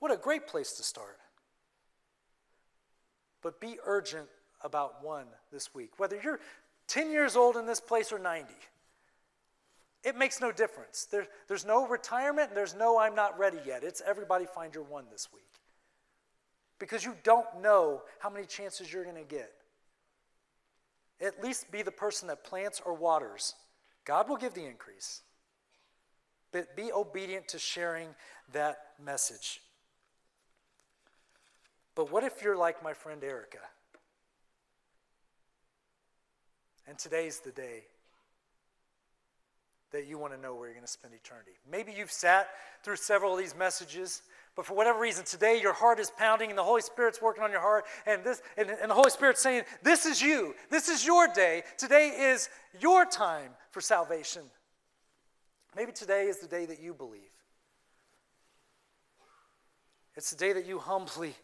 What 0.00 0.12
a 0.12 0.16
great 0.16 0.46
place 0.46 0.72
to 0.74 0.82
start. 0.82 1.18
But 3.42 3.60
be 3.60 3.78
urgent 3.84 4.28
about 4.62 5.04
one 5.04 5.26
this 5.52 5.74
week. 5.74 5.92
Whether 5.98 6.20
you're 6.22 6.40
10 6.88 7.10
years 7.12 7.36
old 7.36 7.56
in 7.56 7.66
this 7.66 7.80
place 7.80 8.12
or 8.12 8.18
90, 8.18 8.52
it 10.08 10.16
makes 10.16 10.40
no 10.40 10.50
difference. 10.50 11.04
There, 11.04 11.26
there's 11.48 11.66
no 11.66 11.86
retirement 11.86 12.54
there's 12.54 12.74
no 12.74 12.98
I'm 12.98 13.14
not 13.14 13.38
ready 13.38 13.58
yet. 13.66 13.84
It's 13.84 14.02
everybody 14.04 14.46
find 14.46 14.74
your 14.74 14.84
one 14.84 15.04
this 15.12 15.28
week. 15.32 15.44
Because 16.78 17.04
you 17.04 17.14
don't 17.22 17.46
know 17.60 18.02
how 18.18 18.30
many 18.30 18.46
chances 18.46 18.92
you're 18.92 19.04
going 19.04 19.16
to 19.16 19.22
get. 19.22 19.52
At 21.20 21.42
least 21.42 21.70
be 21.70 21.82
the 21.82 21.90
person 21.90 22.28
that 22.28 22.44
plants 22.44 22.80
or 22.84 22.94
waters. 22.94 23.54
God 24.04 24.28
will 24.28 24.36
give 24.36 24.54
the 24.54 24.64
increase. 24.64 25.22
But 26.52 26.74
be 26.76 26.90
obedient 26.92 27.48
to 27.48 27.58
sharing 27.58 28.08
that 28.52 28.78
message. 29.04 29.60
But 31.94 32.10
what 32.10 32.24
if 32.24 32.42
you're 32.42 32.56
like 32.56 32.82
my 32.82 32.94
friend 32.94 33.22
Erica? 33.22 33.58
And 36.86 36.96
today's 36.96 37.40
the 37.40 37.50
day 37.50 37.82
that 39.92 40.06
you 40.06 40.18
want 40.18 40.34
to 40.34 40.40
know 40.40 40.54
where 40.54 40.66
you're 40.66 40.74
going 40.74 40.86
to 40.86 40.90
spend 40.90 41.14
eternity. 41.14 41.52
Maybe 41.70 41.92
you've 41.96 42.12
sat 42.12 42.48
through 42.82 42.96
several 42.96 43.32
of 43.32 43.38
these 43.38 43.56
messages, 43.56 44.22
but 44.54 44.66
for 44.66 44.74
whatever 44.74 44.98
reason, 44.98 45.24
today 45.24 45.60
your 45.60 45.72
heart 45.72 45.98
is 45.98 46.10
pounding 46.10 46.50
and 46.50 46.58
the 46.58 46.64
Holy 46.64 46.82
Spirit's 46.82 47.22
working 47.22 47.42
on 47.42 47.50
your 47.50 47.60
heart, 47.60 47.84
and, 48.06 48.22
this, 48.22 48.42
and, 48.56 48.68
and 48.70 48.90
the 48.90 48.94
Holy 48.94 49.10
Spirit's 49.10 49.40
saying, 49.40 49.62
This 49.82 50.04
is 50.04 50.20
you. 50.20 50.54
This 50.70 50.88
is 50.88 51.06
your 51.06 51.28
day. 51.28 51.62
Today 51.78 52.08
is 52.08 52.50
your 52.80 53.06
time 53.06 53.50
for 53.70 53.80
salvation. 53.80 54.42
Maybe 55.74 55.92
today 55.92 56.26
is 56.26 56.38
the 56.38 56.48
day 56.48 56.66
that 56.66 56.80
you 56.80 56.92
believe. 56.92 57.20
It's 60.16 60.30
the 60.30 60.36
day 60.36 60.52
that 60.52 60.66
you 60.66 60.80
humbly 60.80 61.34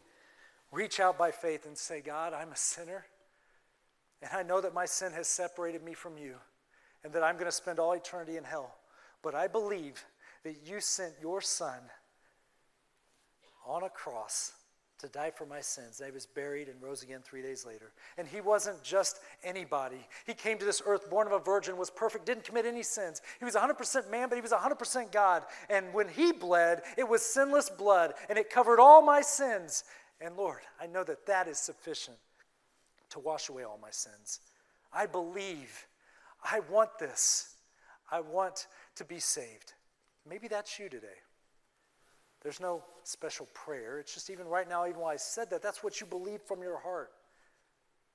reach 0.72 0.98
out 0.98 1.16
by 1.16 1.30
faith 1.30 1.64
and 1.66 1.78
say, 1.78 2.00
God, 2.00 2.35
I'm 2.35 2.50
a 2.50 2.57
sinner. 2.57 3.07
And 4.20 4.30
I 4.33 4.42
know 4.42 4.61
that 4.61 4.74
my 4.74 4.87
sin 4.87 5.12
has 5.12 5.28
separated 5.28 5.85
me 5.85 5.94
from 5.94 6.18
you 6.18 6.35
and 7.05 7.12
that 7.12 7.23
I'm 7.23 7.35
going 7.35 7.47
to 7.47 7.53
spend 7.53 7.79
all 7.79 7.93
eternity 7.93 8.37
in 8.37 8.45
hell. 8.45 8.75
But 9.23 9.35
I 9.35 9.47
believe 9.47 10.05
that 10.43 10.57
you 10.67 10.81
sent 10.81 11.14
your 11.21 11.40
son 11.40 11.79
on 13.67 13.83
a 13.83 13.88
cross 13.88 14.53
to 14.99 15.09
die 15.09 15.31
for 15.31 15.45
my 15.45 15.61
sins. 15.61 16.01
And 16.01 16.07
He 16.07 16.12
was 16.12 16.27
buried 16.27 16.69
and 16.69 16.81
rose 16.83 17.03
again 17.03 17.21
three 17.23 17.43
days 17.43 17.67
later. 17.67 17.93
And 18.17 18.27
he 18.27 18.40
wasn't 18.40 18.83
just 18.83 19.21
anybody. 19.43 20.07
He 20.27 20.35
came 20.35 20.59
to 20.59 20.64
this 20.64 20.83
earth 20.85 21.11
born 21.11 21.27
of 21.27 21.33
a 21.33 21.38
virgin, 21.38 21.77
was 21.77 21.90
perfect, 21.90 22.27
didn't 22.27 22.45
commit 22.45 22.67
any 22.67 22.83
sins. 22.83 23.21
He 23.38 23.45
was 23.45 23.55
100% 23.55 24.11
man, 24.11 24.29
but 24.29 24.37
he 24.37 24.43
was 24.43 24.53
100% 24.53 25.12
God. 25.12 25.45
And 25.69 25.93
when 25.93 26.09
he 26.09 26.33
bled, 26.33 26.83
it 26.97 27.09
was 27.09 27.23
sinless 27.23 27.69
blood, 27.71 28.14
and 28.29 28.38
it 28.38 28.51
covered 28.51 28.81
all 28.81 29.03
my 29.03 29.21
sins. 29.21 29.85
And 30.21 30.37
Lord, 30.37 30.61
I 30.81 30.87
know 30.87 31.05
that 31.05 31.27
that 31.27 31.49
is 31.49 31.59
sufficient 31.59 32.17
to 33.11 33.19
wash 33.19 33.49
away 33.49 33.64
all 33.64 33.79
my 33.81 33.90
sins. 33.90 34.40
I 34.93 35.07
believe. 35.07 35.87
I 36.44 36.61
want 36.70 36.98
this. 36.98 37.57
I 38.11 38.20
want 38.20 38.66
to 38.96 39.04
be 39.04 39.18
saved. 39.18 39.72
Maybe 40.28 40.48
that's 40.48 40.78
you 40.78 40.88
today. 40.88 41.07
There's 42.42 42.61
no 42.61 42.85
special 43.04 43.46
prayer. 43.54 43.98
It's 43.98 44.12
just 44.12 44.28
even 44.28 44.46
right 44.46 44.68
now, 44.68 44.87
even 44.87 45.00
while 45.00 45.11
I 45.11 45.16
said 45.16 45.50
that, 45.50 45.62
that's 45.62 45.83
what 45.83 46.00
you 46.00 46.07
believe 46.07 46.42
from 46.42 46.61
your 46.61 46.78
heart. 46.78 47.11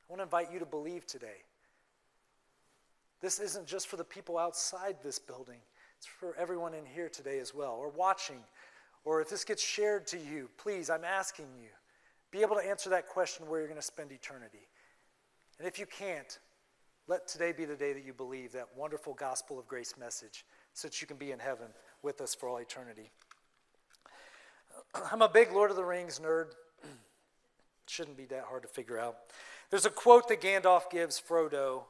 I 0.08 0.14
want 0.14 0.20
to 0.20 0.24
invite 0.24 0.54
you 0.54 0.60
to 0.60 0.66
believe 0.66 1.08
today. 1.08 1.44
This 3.22 3.40
isn't 3.40 3.66
just 3.66 3.88
for 3.88 3.98
the 3.98 4.04
people 4.04 4.38
outside 4.38 4.98
this 5.04 5.20
building, 5.20 5.60
it's 5.98 6.08
for 6.08 6.36
everyone 6.38 6.74
in 6.74 6.86
here 6.86 7.10
today 7.10 7.40
as 7.40 7.54
well, 7.54 7.74
or 7.74 7.90
watching, 7.90 8.40
or 9.04 9.22
if 9.22 9.30
this 9.30 9.44
gets 9.44 9.62
shared 9.62 10.08
to 10.08 10.18
you, 10.18 10.50
please, 10.58 10.90
I'm 10.90 11.04
asking 11.04 11.48
you, 11.60 11.70
be 12.32 12.42
able 12.42 12.56
to 12.56 12.66
answer 12.66 12.90
that 12.92 13.08
question 13.08 13.48
where 13.48 13.60
you're 13.60 13.68
going 13.68 13.80
to 13.80 13.86
spend 13.86 14.12
eternity. 14.12 14.68
And 15.58 15.68
if 15.68 15.80
you 15.80 15.86
can't, 15.86 16.40
let 17.10 17.28
today 17.28 17.52
be 17.52 17.66
the 17.66 17.76
day 17.76 17.92
that 17.92 18.06
you 18.06 18.14
believe 18.14 18.52
that 18.52 18.68
wonderful 18.78 19.16
gospel 19.16 19.58
of 19.58 19.68
grace 19.68 19.96
message 20.00 20.46
so 20.76 20.88
that 20.88 21.02
you 21.02 21.08
can 21.08 21.18
be 21.18 21.32
in 21.32 21.40
heaven 21.40 21.66
with 22.04 22.22
us 22.22 22.36
for 22.36 22.48
all 22.48 22.58
eternity. 22.58 23.10
I'm 25.12 25.24
a 25.24 25.28
big 25.28 25.52
Lord 25.52 25.72
of 25.72 25.76
the 25.76 25.84
Rings 25.84 26.20
nerd. 26.20 26.52
Shouldn't 27.88 28.16
be 28.16 28.26
that 28.26 28.44
hard 28.44 28.62
to 28.62 28.68
figure 28.68 29.00
out. 29.00 29.18
There's 29.72 29.88
a 29.88 29.90
quote 29.90 30.28
that 30.28 30.40
Gandalf 30.40 30.92
gives 30.92 31.20
Frodo 31.20 31.86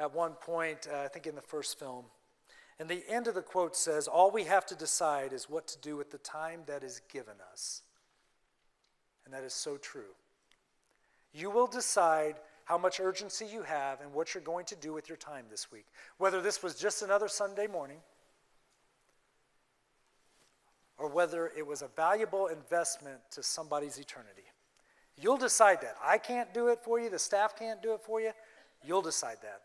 at 0.00 0.12
one 0.12 0.32
point, 0.32 0.88
uh, 0.92 0.98
I 0.98 1.06
think 1.06 1.28
in 1.28 1.36
the 1.36 1.42
first 1.42 1.78
film. 1.78 2.06
And 2.80 2.88
the 2.88 3.04
end 3.08 3.28
of 3.28 3.36
the 3.36 3.42
quote 3.42 3.76
says, 3.76 4.08
All 4.08 4.32
we 4.32 4.44
have 4.44 4.66
to 4.66 4.74
decide 4.74 5.32
is 5.32 5.48
what 5.48 5.68
to 5.68 5.78
do 5.78 5.96
with 5.96 6.10
the 6.10 6.18
time 6.18 6.62
that 6.66 6.82
is 6.82 7.00
given 7.12 7.36
us. 7.52 7.82
And 9.24 9.32
that 9.32 9.44
is 9.44 9.54
so 9.54 9.76
true. 9.76 10.14
You 11.32 11.50
will 11.50 11.68
decide 11.68 12.34
how 12.66 12.76
much 12.76 13.00
urgency 13.00 13.46
you 13.46 13.62
have 13.62 14.00
and 14.00 14.12
what 14.12 14.34
you're 14.34 14.42
going 14.42 14.66
to 14.66 14.76
do 14.76 14.92
with 14.92 15.08
your 15.08 15.16
time 15.16 15.46
this 15.48 15.70
week. 15.72 15.86
Whether 16.18 16.42
this 16.42 16.62
was 16.62 16.74
just 16.74 17.00
another 17.00 17.28
Sunday 17.28 17.68
morning, 17.68 17.98
or 20.98 21.08
whether 21.08 21.52
it 21.56 21.66
was 21.66 21.82
a 21.82 21.88
valuable 21.88 22.48
investment 22.48 23.20
to 23.30 23.42
somebody's 23.42 23.98
eternity. 23.98 24.42
You'll 25.16 25.36
decide 25.36 25.80
that. 25.82 25.94
I 26.02 26.18
can't 26.18 26.52
do 26.52 26.68
it 26.68 26.80
for 26.82 26.98
you, 26.98 27.08
the 27.08 27.18
staff 27.18 27.56
can't 27.56 27.80
do 27.82 27.94
it 27.94 28.00
for 28.00 28.20
you. 28.20 28.32
You'll 28.84 29.02
decide 29.02 29.38
that. 29.42 29.62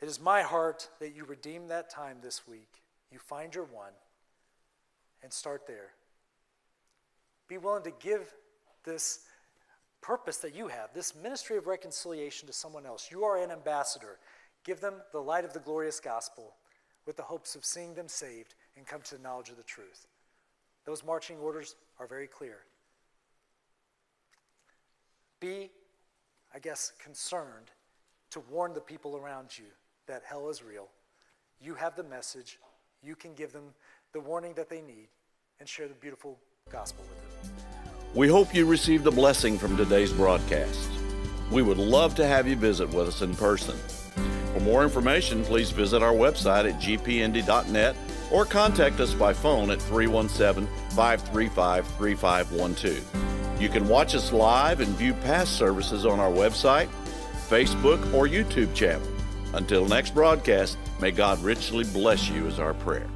It 0.00 0.08
is 0.08 0.20
my 0.20 0.42
heart 0.42 0.88
that 1.00 1.14
you 1.14 1.24
redeem 1.24 1.68
that 1.68 1.90
time 1.90 2.18
this 2.22 2.46
week. 2.46 2.82
You 3.12 3.18
find 3.18 3.54
your 3.54 3.64
one 3.64 3.92
and 5.22 5.32
start 5.32 5.66
there. 5.66 5.90
Be 7.48 7.58
willing 7.58 7.84
to 7.84 7.92
give 8.00 8.32
this 8.84 9.20
purpose 10.00 10.38
that 10.38 10.54
you 10.54 10.68
have, 10.68 10.92
this 10.94 11.14
ministry 11.14 11.56
of 11.56 11.66
reconciliation 11.66 12.46
to 12.46 12.52
someone 12.52 12.86
else. 12.86 13.08
You 13.10 13.24
are 13.24 13.42
an 13.42 13.50
ambassador. 13.50 14.18
Give 14.64 14.80
them 14.80 14.94
the 15.12 15.20
light 15.20 15.44
of 15.44 15.52
the 15.52 15.60
glorious 15.60 16.00
gospel 16.00 16.54
with 17.06 17.16
the 17.16 17.22
hopes 17.22 17.54
of 17.54 17.64
seeing 17.64 17.94
them 17.94 18.08
saved 18.08 18.54
and 18.76 18.86
come 18.86 19.00
to 19.02 19.16
the 19.16 19.22
knowledge 19.22 19.48
of 19.48 19.56
the 19.56 19.62
truth. 19.62 20.06
Those 20.84 21.04
marching 21.04 21.38
orders 21.38 21.74
are 21.98 22.06
very 22.06 22.26
clear. 22.26 22.58
Be, 25.40 25.70
I 26.54 26.58
guess, 26.58 26.92
concerned 27.02 27.70
to 28.30 28.40
warn 28.50 28.74
the 28.74 28.80
people 28.80 29.16
around 29.16 29.56
you 29.56 29.66
that 30.06 30.22
hell 30.24 30.48
is 30.48 30.62
real. 30.62 30.88
You 31.60 31.74
have 31.74 31.96
the 31.96 32.04
message. 32.04 32.58
You 33.02 33.14
can 33.14 33.34
give 33.34 33.52
them 33.52 33.74
the 34.12 34.20
warning 34.20 34.54
that 34.54 34.68
they 34.68 34.80
need 34.80 35.08
and 35.60 35.68
share 35.68 35.88
the 35.88 35.94
beautiful 35.94 36.38
gospel 36.70 37.04
with 37.08 37.20
them. 37.20 37.27
We 38.14 38.26
hope 38.26 38.54
you 38.54 38.64
received 38.64 39.06
a 39.06 39.10
blessing 39.10 39.58
from 39.58 39.76
today's 39.76 40.12
broadcast. 40.12 40.88
We 41.50 41.60
would 41.60 41.76
love 41.76 42.14
to 42.14 42.26
have 42.26 42.48
you 42.48 42.56
visit 42.56 42.88
with 42.88 43.06
us 43.06 43.20
in 43.20 43.34
person. 43.34 43.76
For 44.54 44.60
more 44.60 44.82
information, 44.82 45.44
please 45.44 45.70
visit 45.70 46.02
our 46.02 46.14
website 46.14 46.68
at 46.68 46.80
gpnd.net 46.80 47.96
or 48.32 48.44
contact 48.46 48.98
us 49.00 49.12
by 49.12 49.34
phone 49.34 49.70
at 49.70 49.82
317 49.82 50.66
535 50.96 51.86
3512. 51.86 53.60
You 53.60 53.68
can 53.68 53.86
watch 53.86 54.14
us 54.14 54.32
live 54.32 54.80
and 54.80 54.88
view 54.96 55.12
past 55.12 55.58
services 55.58 56.06
on 56.06 56.18
our 56.18 56.30
website, 56.30 56.88
Facebook, 57.48 58.00
or 58.14 58.26
YouTube 58.26 58.74
channel. 58.74 59.06
Until 59.52 59.86
next 59.86 60.14
broadcast, 60.14 60.78
may 60.98 61.10
God 61.10 61.42
richly 61.42 61.84
bless 61.84 62.28
you, 62.30 62.46
is 62.46 62.58
our 62.58 62.74
prayer. 62.74 63.06